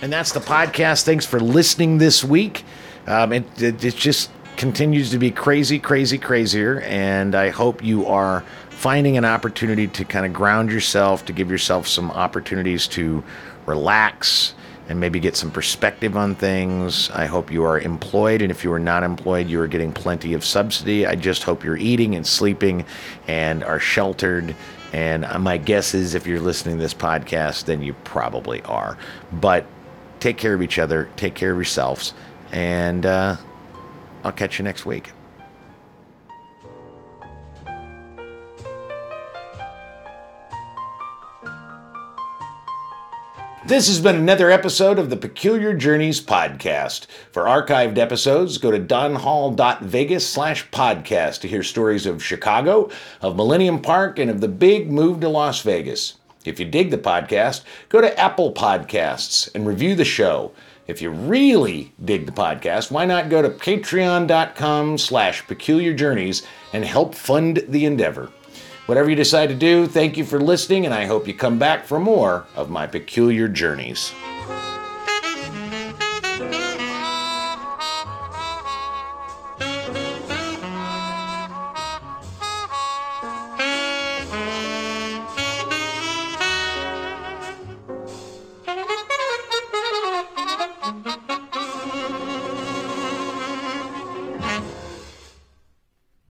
And 0.00 0.10
that's 0.10 0.32
the 0.32 0.40
podcast. 0.40 1.02
Thanks 1.02 1.26
for 1.26 1.38
listening 1.38 1.98
this 1.98 2.24
week. 2.24 2.64
Um, 3.06 3.34
it, 3.34 3.62
it, 3.62 3.84
it 3.84 3.94
just 3.94 4.30
continues 4.56 5.10
to 5.10 5.18
be 5.18 5.30
crazy, 5.30 5.78
crazy, 5.78 6.16
crazier. 6.16 6.80
And 6.80 7.34
I 7.34 7.50
hope 7.50 7.84
you 7.84 8.06
are 8.06 8.42
finding 8.70 9.18
an 9.18 9.26
opportunity 9.26 9.86
to 9.86 10.04
kind 10.06 10.24
of 10.24 10.32
ground 10.32 10.72
yourself, 10.72 11.26
to 11.26 11.34
give 11.34 11.50
yourself 11.50 11.86
some 11.86 12.10
opportunities 12.10 12.86
to 12.88 13.22
relax, 13.66 14.54
and 14.88 15.00
maybe 15.00 15.18
get 15.18 15.36
some 15.36 15.50
perspective 15.50 16.16
on 16.16 16.34
things. 16.34 17.10
I 17.10 17.26
hope 17.26 17.50
you 17.50 17.64
are 17.64 17.80
employed, 17.80 18.42
and 18.42 18.50
if 18.50 18.62
you 18.62 18.72
are 18.72 18.78
not 18.78 19.02
employed, 19.02 19.48
you 19.48 19.60
are 19.60 19.66
getting 19.66 19.92
plenty 19.92 20.34
of 20.34 20.44
subsidy. 20.44 21.06
I 21.06 21.14
just 21.16 21.42
hope 21.42 21.64
you're 21.64 21.76
eating 21.76 22.14
and 22.14 22.26
sleeping 22.26 22.84
and 23.26 23.64
are 23.64 23.80
sheltered. 23.80 24.54
And 24.92 25.26
my 25.42 25.58
guess 25.58 25.94
is 25.94 26.14
if 26.14 26.26
you're 26.26 26.40
listening 26.40 26.76
to 26.76 26.82
this 26.82 26.94
podcast, 26.94 27.64
then 27.64 27.82
you 27.82 27.94
probably 28.04 28.62
are. 28.62 28.96
But 29.32 29.66
take 30.20 30.38
care 30.38 30.54
of 30.54 30.62
each 30.62 30.78
other, 30.78 31.08
take 31.16 31.34
care 31.34 31.50
of 31.50 31.56
yourselves, 31.56 32.14
and 32.52 33.04
uh, 33.04 33.36
I'll 34.24 34.32
catch 34.32 34.58
you 34.58 34.64
next 34.64 34.86
week. 34.86 35.10
This 43.66 43.88
has 43.88 44.00
been 44.00 44.14
another 44.14 44.48
episode 44.48 44.96
of 44.96 45.10
the 45.10 45.16
Peculiar 45.16 45.74
Journeys 45.74 46.20
podcast. 46.20 47.06
For 47.32 47.46
archived 47.46 47.98
episodes, 47.98 48.58
go 48.58 48.70
to 48.70 48.78
donhall.vegas 48.78 50.24
slash 50.24 50.70
podcast 50.70 51.40
to 51.40 51.48
hear 51.48 51.64
stories 51.64 52.06
of 52.06 52.22
Chicago, 52.22 52.88
of 53.20 53.34
Millennium 53.34 53.82
Park, 53.82 54.20
and 54.20 54.30
of 54.30 54.40
the 54.40 54.46
big 54.46 54.92
move 54.92 55.18
to 55.18 55.28
Las 55.28 55.62
Vegas. 55.62 56.14
If 56.44 56.60
you 56.60 56.66
dig 56.66 56.92
the 56.92 56.98
podcast, 56.98 57.64
go 57.88 58.00
to 58.00 58.16
Apple 58.16 58.52
Podcasts 58.52 59.52
and 59.52 59.66
review 59.66 59.96
the 59.96 60.04
show. 60.04 60.52
If 60.86 61.02
you 61.02 61.10
really 61.10 61.92
dig 62.04 62.26
the 62.26 62.30
podcast, 62.30 62.92
why 62.92 63.04
not 63.04 63.30
go 63.30 63.42
to 63.42 63.50
patreon.com 63.50 64.96
slash 64.96 65.44
peculiar 65.44 65.92
journeys 65.92 66.46
and 66.72 66.84
help 66.84 67.16
fund 67.16 67.64
the 67.66 67.84
endeavor. 67.84 68.30
Whatever 68.86 69.10
you 69.10 69.16
decide 69.16 69.48
to 69.48 69.54
do, 69.54 69.88
thank 69.88 70.16
you 70.16 70.24
for 70.24 70.40
listening, 70.40 70.84
and 70.84 70.94
I 70.94 71.06
hope 71.06 71.26
you 71.26 71.34
come 71.34 71.58
back 71.58 71.84
for 71.84 71.98
more 71.98 72.46
of 72.54 72.70
my 72.70 72.86
peculiar 72.86 73.48
journeys. 73.48 74.12